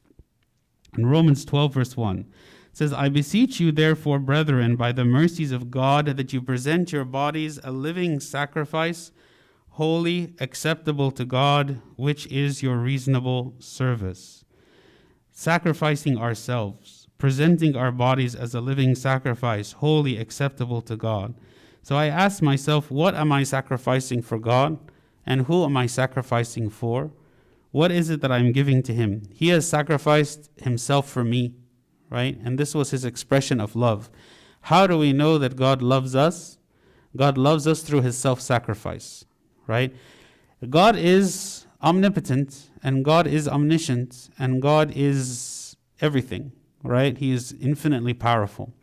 In 0.98 1.06
Romans 1.06 1.46
12, 1.46 1.74
verse 1.74 1.98
1, 1.98 2.20
it 2.20 2.26
says, 2.74 2.92
I 2.92 3.10
beseech 3.10 3.60
you, 3.60 3.72
therefore, 3.72 4.20
brethren, 4.20 4.76
by 4.76 4.92
the 4.92 5.06
mercies 5.06 5.52
of 5.52 5.72
God, 5.72 6.08
that 6.08 6.34
you 6.34 6.42
present 6.42 6.92
your 6.92 7.06
bodies 7.06 7.60
a 7.64 7.72
living 7.72 8.20
sacrifice, 8.20 9.12
holy, 9.72 10.34
acceptable 10.40 11.12
to 11.12 11.24
God, 11.24 11.82
which 11.96 12.28
is 12.28 12.64
your 12.64 12.78
reasonable 12.78 13.54
service. 13.60 14.44
Sacrificing 15.32 16.18
ourselves, 16.18 17.08
presenting 17.18 17.76
our 17.76 17.92
bodies 17.92 18.36
as 18.36 18.56
a 18.56 18.62
living 18.62 18.96
sacrifice, 18.96 19.74
holy, 19.74 20.18
acceptable 20.18 20.82
to 20.82 20.98
God. 20.98 21.36
So 21.88 21.96
I 21.96 22.08
asked 22.08 22.42
myself, 22.42 22.92
what 22.92 23.16
am 23.16 23.32
I 23.32 23.44
sacrificing 23.44 24.22
for 24.22 24.38
God? 24.38 24.78
And 25.26 25.46
who 25.46 25.64
am 25.64 25.78
I 25.78 25.86
sacrificing 25.86 26.70
for? 26.70 27.12
What 27.72 27.94
is 27.94 28.10
it 28.10 28.20
that 28.20 28.30
I'm 28.30 28.52
giving 28.52 28.84
to 28.84 28.94
Him? 28.94 29.22
He 29.34 29.48
has 29.56 29.70
sacrificed 29.70 30.50
Himself 30.58 31.08
for 31.10 31.24
me, 31.24 31.54
right? 32.10 32.38
And 32.44 32.60
this 32.60 32.76
was 32.76 32.92
His 32.92 33.06
expression 33.06 33.62
of 33.62 33.74
love. 33.74 34.10
How 34.64 34.86
do 34.86 34.98
we 34.98 35.14
know 35.14 35.38
that 35.38 35.56
God 35.56 35.82
loves 35.82 36.14
us? 36.14 36.58
God 37.16 37.38
loves 37.38 37.66
us 37.66 37.84
through 37.84 38.02
His 38.02 38.18
self 38.18 38.42
sacrifice, 38.42 39.24
right? 39.66 39.96
God 40.70 40.98
is 40.98 41.68
omnipotent 41.82 42.70
and 42.84 43.06
God 43.06 43.28
is 43.28 43.48
omniscient 43.48 44.30
and 44.38 44.62
God 44.62 44.92
is 44.94 45.78
everything, 46.02 46.52
right? 46.84 47.18
He 47.18 47.32
is 47.32 47.56
infinitely 47.62 48.14
powerful. 48.14 48.74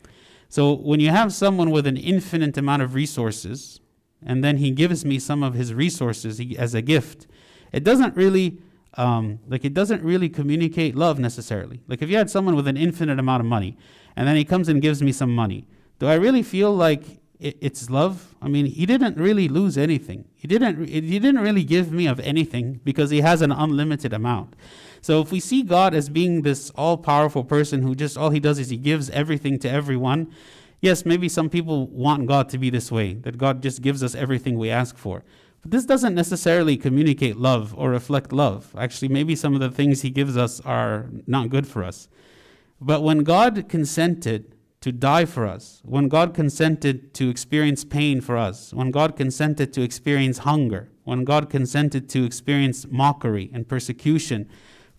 So 0.55 0.73
when 0.73 1.01
you 1.01 1.11
have 1.11 1.33
someone 1.33 1.73
with 1.73 1.85
an 1.85 1.97
infinite 1.97 2.57
amount 2.57 2.81
of 2.83 2.95
resources, 2.95 3.81
and 4.25 4.45
then 4.45 4.59
he 4.59 4.71
gives 4.71 5.05
me 5.05 5.19
some 5.19 5.43
of 5.43 5.55
his 5.55 5.75
resources 5.75 6.41
as 6.57 6.75
a 6.77 6.81
gift, 6.81 7.27
it 7.73 7.83
doesn't 7.83 8.15
really 8.15 8.61
um, 8.97 9.41
like 9.49 9.65
it 9.65 9.75
doesn't 9.75 10.05
really 10.05 10.29
communicate 10.29 10.95
love 10.95 11.19
necessarily. 11.19 11.81
Like 11.89 12.03
if 12.03 12.09
you 12.09 12.17
had 12.17 12.31
someone 12.31 12.55
with 12.55 12.69
an 12.69 12.77
infinite 12.77 13.19
amount 13.19 13.41
of 13.41 13.47
money, 13.47 13.77
and 14.15 14.29
then 14.29 14.37
he 14.37 14.45
comes 14.45 14.69
and 14.69 14.81
gives 14.81 15.03
me 15.03 15.11
some 15.11 15.35
money, 15.35 15.67
do 15.99 16.07
I 16.07 16.15
really 16.15 16.45
feel 16.45 16.73
like 16.73 17.03
it's 17.41 17.91
love? 17.91 18.37
I 18.41 18.47
mean, 18.47 18.67
he 18.67 18.87
didn't 18.87 19.17
really 19.17 19.49
lose 19.49 19.77
anything. 19.77 20.29
He 20.37 20.47
didn't. 20.47 20.87
He 20.87 21.19
didn't 21.19 21.41
really 21.41 21.65
give 21.65 21.91
me 21.91 22.07
of 22.07 22.21
anything 22.21 22.81
because 22.85 23.11
he 23.11 23.23
has 23.23 23.43
an 23.43 23.51
unlimited 23.51 24.13
amount. 24.13 24.55
So 25.05 25.21
if 25.21 25.31
we 25.31 25.39
see 25.39 25.63
God 25.63 25.93
as 25.93 26.09
being 26.09 26.41
this 26.41 26.71
all 26.71 26.97
powerful 26.97 27.45
person 27.45 27.83
who 27.83 27.95
just 27.95 28.17
all 28.17 28.31
he 28.31 28.41
does 28.41 28.59
is 28.59 28.71
he 28.71 28.79
gives 28.79 29.11
everything 29.11 29.59
to 29.59 29.71
everyone, 29.71 30.33
yes, 30.81 31.05
maybe 31.05 31.29
some 31.29 31.51
people 31.51 31.89
want 31.89 32.27
God 32.27 32.49
to 32.49 32.57
be 32.57 32.71
this 32.71 32.91
way, 32.91 33.13
that 33.13 33.37
God 33.37 33.63
just 33.63 33.83
gives 33.83 34.03
us 34.03 34.15
everything 34.15 34.59
we 34.59 34.71
ask 34.71 34.97
for. 34.97 35.23
But 35.61 35.73
this 35.73 35.85
doesn't 35.85 36.15
necessarily 36.15 36.79
communicate 36.79 37.37
love 37.37 37.75
or 37.77 37.91
reflect 37.91 38.33
love. 38.33 38.75
Actually, 38.79 39.09
maybe 39.09 39.37
some 39.37 39.53
of 39.53 39.61
the 39.61 39.71
things 39.71 40.01
he 40.01 40.09
gives 40.09 40.39
us 40.39 40.63
are 40.63 41.11
not 41.27 41.51
good 41.51 41.67
for 41.67 41.85
us. 41.85 42.09
But 42.81 43.03
when 43.03 43.25
God 43.25 43.69
consented 43.69 44.55
to 44.81 44.91
die 44.91 45.27
for 45.27 45.47
us, 45.47 45.83
when 45.85 46.09
God 46.09 46.33
consented 46.33 47.13
to 47.13 47.29
experience 47.29 47.85
pain 47.85 48.23
for 48.23 48.39
us, 48.39 48.73
when 48.73 48.91
God 48.91 49.17
consented 49.17 49.71
to 49.75 49.83
experience 49.83 50.39
hunger, 50.39 50.89
when 51.03 51.25
God 51.25 51.51
consented 51.51 52.09
to 52.09 52.25
experience 52.25 52.87
mockery 52.91 53.51
and 53.53 53.69
persecution, 53.69 54.49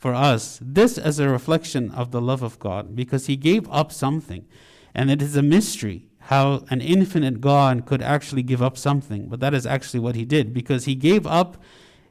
for 0.06 0.14
us, 0.14 0.60
this 0.62 1.00
as 1.00 1.18
a 1.18 1.28
reflection 1.28 1.90
of 1.90 2.12
the 2.12 2.22
love 2.22 2.44
of 2.44 2.60
God, 2.60 2.96
because 2.96 3.26
He 3.26 3.36
gave 3.36 3.68
up 3.72 3.92
something. 3.92 4.46
And 4.94 5.10
it 5.10 5.20
is 5.20 5.36
a 5.36 5.42
mystery 5.42 6.10
how 6.30 6.64
an 6.70 6.80
infinite 6.80 7.42
God 7.42 7.88
could 7.88 8.04
actually 8.04 8.44
give 8.44 8.62
up 8.62 8.78
something. 8.78 9.28
But 9.28 9.40
that 9.40 9.56
is 9.56 9.66
actually 9.66 10.02
what 10.02 10.14
He 10.14 10.24
did, 10.24 10.54
because 10.54 10.86
He 10.86 10.94
gave 10.94 11.26
up 11.26 11.58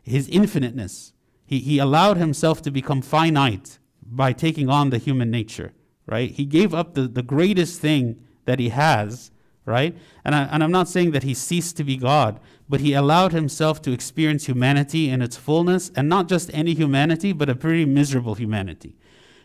His 0.02 0.26
infiniteness. 0.26 1.12
He, 1.46 1.60
he 1.60 1.78
allowed 1.78 2.16
Himself 2.16 2.60
to 2.62 2.72
become 2.72 3.00
finite 3.00 3.78
by 4.02 4.32
taking 4.32 4.68
on 4.68 4.90
the 4.90 4.98
human 4.98 5.30
nature, 5.30 5.72
right? 6.04 6.32
He 6.32 6.46
gave 6.46 6.74
up 6.74 6.94
the, 6.94 7.06
the 7.06 7.22
greatest 7.22 7.80
thing 7.80 8.20
that 8.44 8.58
He 8.58 8.70
has 8.70 9.30
right? 9.66 9.96
And, 10.24 10.34
I, 10.34 10.42
and 10.44 10.62
I'm 10.62 10.70
not 10.70 10.88
saying 10.88 11.12
that 11.12 11.22
he 11.22 11.34
ceased 11.34 11.76
to 11.78 11.84
be 11.84 11.96
God, 11.96 12.38
but 12.68 12.80
he 12.80 12.94
allowed 12.94 13.32
himself 13.32 13.82
to 13.82 13.92
experience 13.92 14.46
humanity 14.46 15.08
in 15.10 15.22
its 15.22 15.36
fullness, 15.36 15.90
and 15.94 16.08
not 16.08 16.28
just 16.28 16.50
any 16.54 16.74
humanity, 16.74 17.32
but 17.32 17.48
a 17.48 17.54
pretty 17.54 17.84
miserable 17.84 18.34
humanity. 18.34 18.96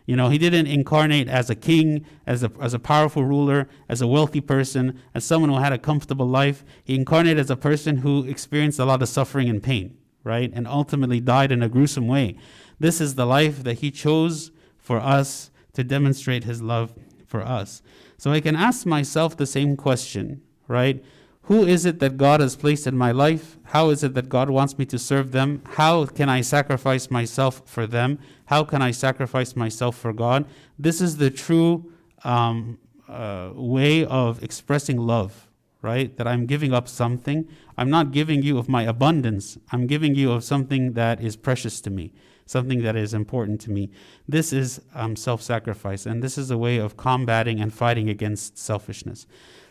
You 0.06 0.16
know, 0.16 0.30
he 0.30 0.40
didn't 0.40 0.66
incarnate 0.66 1.28
as 1.28 1.52
a 1.52 1.56
king, 1.56 2.04
as 2.26 2.42
a, 2.42 2.52
as 2.60 2.74
a 2.74 2.80
powerful 2.80 3.24
ruler, 3.24 3.70
as 3.88 4.02
a 4.02 4.08
wealthy 4.08 4.42
person, 4.42 5.00
as 5.14 5.24
someone 5.24 5.52
who 5.52 5.58
had 5.58 5.72
a 5.72 5.78
comfortable 5.78 6.28
life. 6.28 6.66
He 6.84 6.96
incarnated 6.96 7.40
as 7.40 7.52
a 7.52 7.56
person 7.56 7.98
who 7.98 8.24
experienced 8.24 8.80
a 8.80 8.86
lot 8.86 9.04
of 9.04 9.10
suffering 9.10 9.50
and 9.50 9.62
pain, 9.62 9.98
right? 10.24 10.52
And 10.52 10.68
ultimately 10.68 11.20
died 11.20 11.52
in 11.52 11.62
a 11.62 11.70
gruesome 11.70 12.08
way. 12.08 12.38
This 12.80 13.00
is 13.00 13.16
the 13.16 13.28
life 13.28 13.64
that 13.64 13.80
he 13.80 13.92
chose 13.92 14.50
for 14.78 15.00
us 15.00 15.52
to 15.74 15.84
demonstrate 15.84 16.46
his 16.46 16.62
love 16.62 16.96
for 17.28 17.42
us. 17.42 17.84
So 18.18 18.32
I 18.32 18.40
can 18.40 18.56
ask 18.56 18.88
myself 18.88 19.38
the 19.38 19.46
same 19.46 19.78
question, 19.78 20.42
right? 20.68 21.04
Who 21.50 21.66
is 21.66 21.84
it 21.84 21.98
that 21.98 22.16
God 22.16 22.42
has 22.42 22.56
placed 22.56 22.86
in 22.86 22.96
my 22.96 23.12
life? 23.12 23.58
How 23.64 23.90
is 23.90 24.04
it 24.04 24.14
that 24.14 24.30
God 24.30 24.52
wants 24.52 24.78
me 24.78 24.86
to 24.86 25.00
serve 25.00 25.32
them? 25.32 25.64
How 25.66 26.06
can 26.06 26.30
I 26.30 26.42
sacrifice 26.42 27.10
myself 27.10 27.64
for 27.66 27.88
them? 27.88 28.20
How 28.46 28.64
can 28.64 28.84
I 28.84 28.92
sacrifice 28.92 29.56
myself 29.56 29.98
for 29.98 30.14
God? 30.14 30.46
This 30.78 31.02
is 31.02 31.18
the 31.18 31.32
true 31.32 31.92
um, 32.24 32.78
uh, 33.08 33.50
way 33.56 34.06
of 34.06 34.44
expressing 34.44 34.98
love, 34.98 35.48
right? 35.82 36.16
That 36.18 36.28
I'm 36.28 36.46
giving 36.46 36.72
up 36.72 36.88
something. 36.88 37.48
I'm 37.76 37.90
not 37.90 38.12
giving 38.12 38.44
you 38.44 38.60
of 38.60 38.70
my 38.70 38.84
abundance, 38.84 39.58
I'm 39.72 39.88
giving 39.88 40.14
you 40.14 40.32
of 40.32 40.44
something 40.44 40.94
that 40.94 41.20
is 41.20 41.36
precious 41.36 41.82
to 41.82 41.90
me 41.90 42.14
something 42.50 42.82
that 42.82 42.96
is 42.96 43.14
important 43.14 43.62
to 43.62 43.70
me. 43.70 43.92
This 44.28 44.52
is 44.52 44.82
um, 44.96 45.16
self 45.16 45.42
sacrifice, 45.42 46.08
and 46.08 46.24
this 46.24 46.36
is 46.36 46.50
a 46.50 46.58
way 46.58 46.78
of 46.78 46.98
combating 46.98 47.60
and 47.60 47.72
fighting 47.72 48.10
against 48.10 48.58
selfishness. 48.58 49.28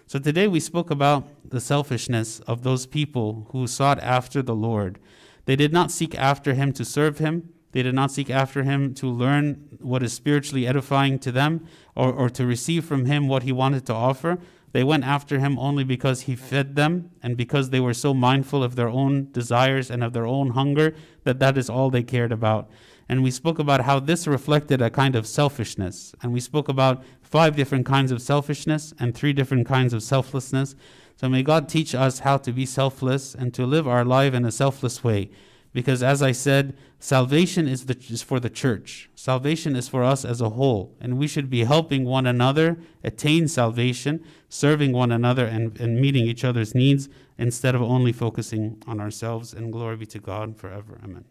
So 0.06 0.20
today 0.20 0.46
we 0.46 0.60
spoke 0.60 0.90
about 0.90 1.26
the 1.44 1.60
selfishness 1.60 2.38
of 2.40 2.62
those 2.62 2.86
people 2.86 3.48
who 3.50 3.66
sought 3.66 3.98
after 3.98 4.42
the 4.42 4.54
Lord. 4.54 5.00
They 5.44 5.56
did 5.56 5.72
not 5.72 5.90
seek 5.90 6.14
after 6.16 6.54
him 6.54 6.72
to 6.74 6.84
serve 6.84 7.18
him. 7.18 7.52
They 7.72 7.82
did 7.82 7.94
not 7.94 8.12
seek 8.12 8.30
after 8.30 8.62
him 8.62 8.94
to 8.94 9.08
learn 9.08 9.78
what 9.80 10.02
is 10.04 10.12
spiritually 10.12 10.66
edifying 10.66 11.18
to 11.18 11.32
them 11.32 11.66
or, 11.96 12.12
or 12.12 12.30
to 12.30 12.46
receive 12.46 12.84
from 12.84 13.06
him 13.06 13.26
what 13.28 13.42
he 13.42 13.52
wanted 13.52 13.86
to 13.86 13.94
offer. 13.94 14.38
They 14.78 14.84
went 14.84 15.02
after 15.02 15.40
him 15.40 15.58
only 15.58 15.82
because 15.82 16.20
he 16.20 16.36
fed 16.36 16.76
them 16.76 17.10
and 17.20 17.36
because 17.36 17.70
they 17.70 17.80
were 17.80 17.92
so 17.92 18.14
mindful 18.14 18.62
of 18.62 18.76
their 18.76 18.88
own 18.88 19.26
desires 19.32 19.90
and 19.90 20.04
of 20.04 20.12
their 20.12 20.24
own 20.24 20.50
hunger 20.50 20.94
that 21.24 21.40
that 21.40 21.58
is 21.58 21.68
all 21.68 21.90
they 21.90 22.04
cared 22.04 22.30
about. 22.30 22.70
And 23.08 23.24
we 23.24 23.32
spoke 23.32 23.58
about 23.58 23.80
how 23.80 23.98
this 23.98 24.28
reflected 24.28 24.80
a 24.80 24.88
kind 24.88 25.16
of 25.16 25.26
selfishness. 25.26 26.14
And 26.22 26.32
we 26.32 26.38
spoke 26.38 26.68
about 26.68 27.02
five 27.22 27.56
different 27.56 27.86
kinds 27.86 28.12
of 28.12 28.22
selfishness 28.22 28.94
and 29.00 29.16
three 29.16 29.32
different 29.32 29.66
kinds 29.66 29.92
of 29.92 30.00
selflessness. 30.00 30.76
So 31.16 31.28
may 31.28 31.42
God 31.42 31.68
teach 31.68 31.92
us 31.92 32.20
how 32.20 32.36
to 32.36 32.52
be 32.52 32.64
selfless 32.64 33.34
and 33.34 33.52
to 33.54 33.66
live 33.66 33.88
our 33.88 34.04
life 34.04 34.32
in 34.32 34.44
a 34.44 34.52
selfless 34.52 35.02
way. 35.02 35.30
Because 35.72 36.02
as 36.02 36.22
I 36.22 36.32
said, 36.32 36.76
salvation 36.98 37.68
is, 37.68 37.86
the, 37.86 37.96
is 38.08 38.22
for 38.22 38.40
the 38.40 38.50
church. 38.50 39.10
Salvation 39.14 39.76
is 39.76 39.88
for 39.88 40.02
us 40.02 40.24
as 40.24 40.40
a 40.40 40.50
whole. 40.50 40.96
And 41.00 41.18
we 41.18 41.28
should 41.28 41.50
be 41.50 41.64
helping 41.64 42.04
one 42.04 42.26
another 42.26 42.78
attain 43.04 43.48
salvation, 43.48 44.24
serving 44.48 44.92
one 44.92 45.12
another, 45.12 45.46
and, 45.46 45.78
and 45.78 46.00
meeting 46.00 46.26
each 46.26 46.44
other's 46.44 46.74
needs 46.74 47.08
instead 47.36 47.74
of 47.74 47.82
only 47.82 48.12
focusing 48.12 48.82
on 48.86 48.98
ourselves. 48.98 49.52
And 49.52 49.72
glory 49.72 49.96
be 49.96 50.06
to 50.06 50.18
God 50.18 50.56
forever. 50.56 50.98
Amen. 51.04 51.24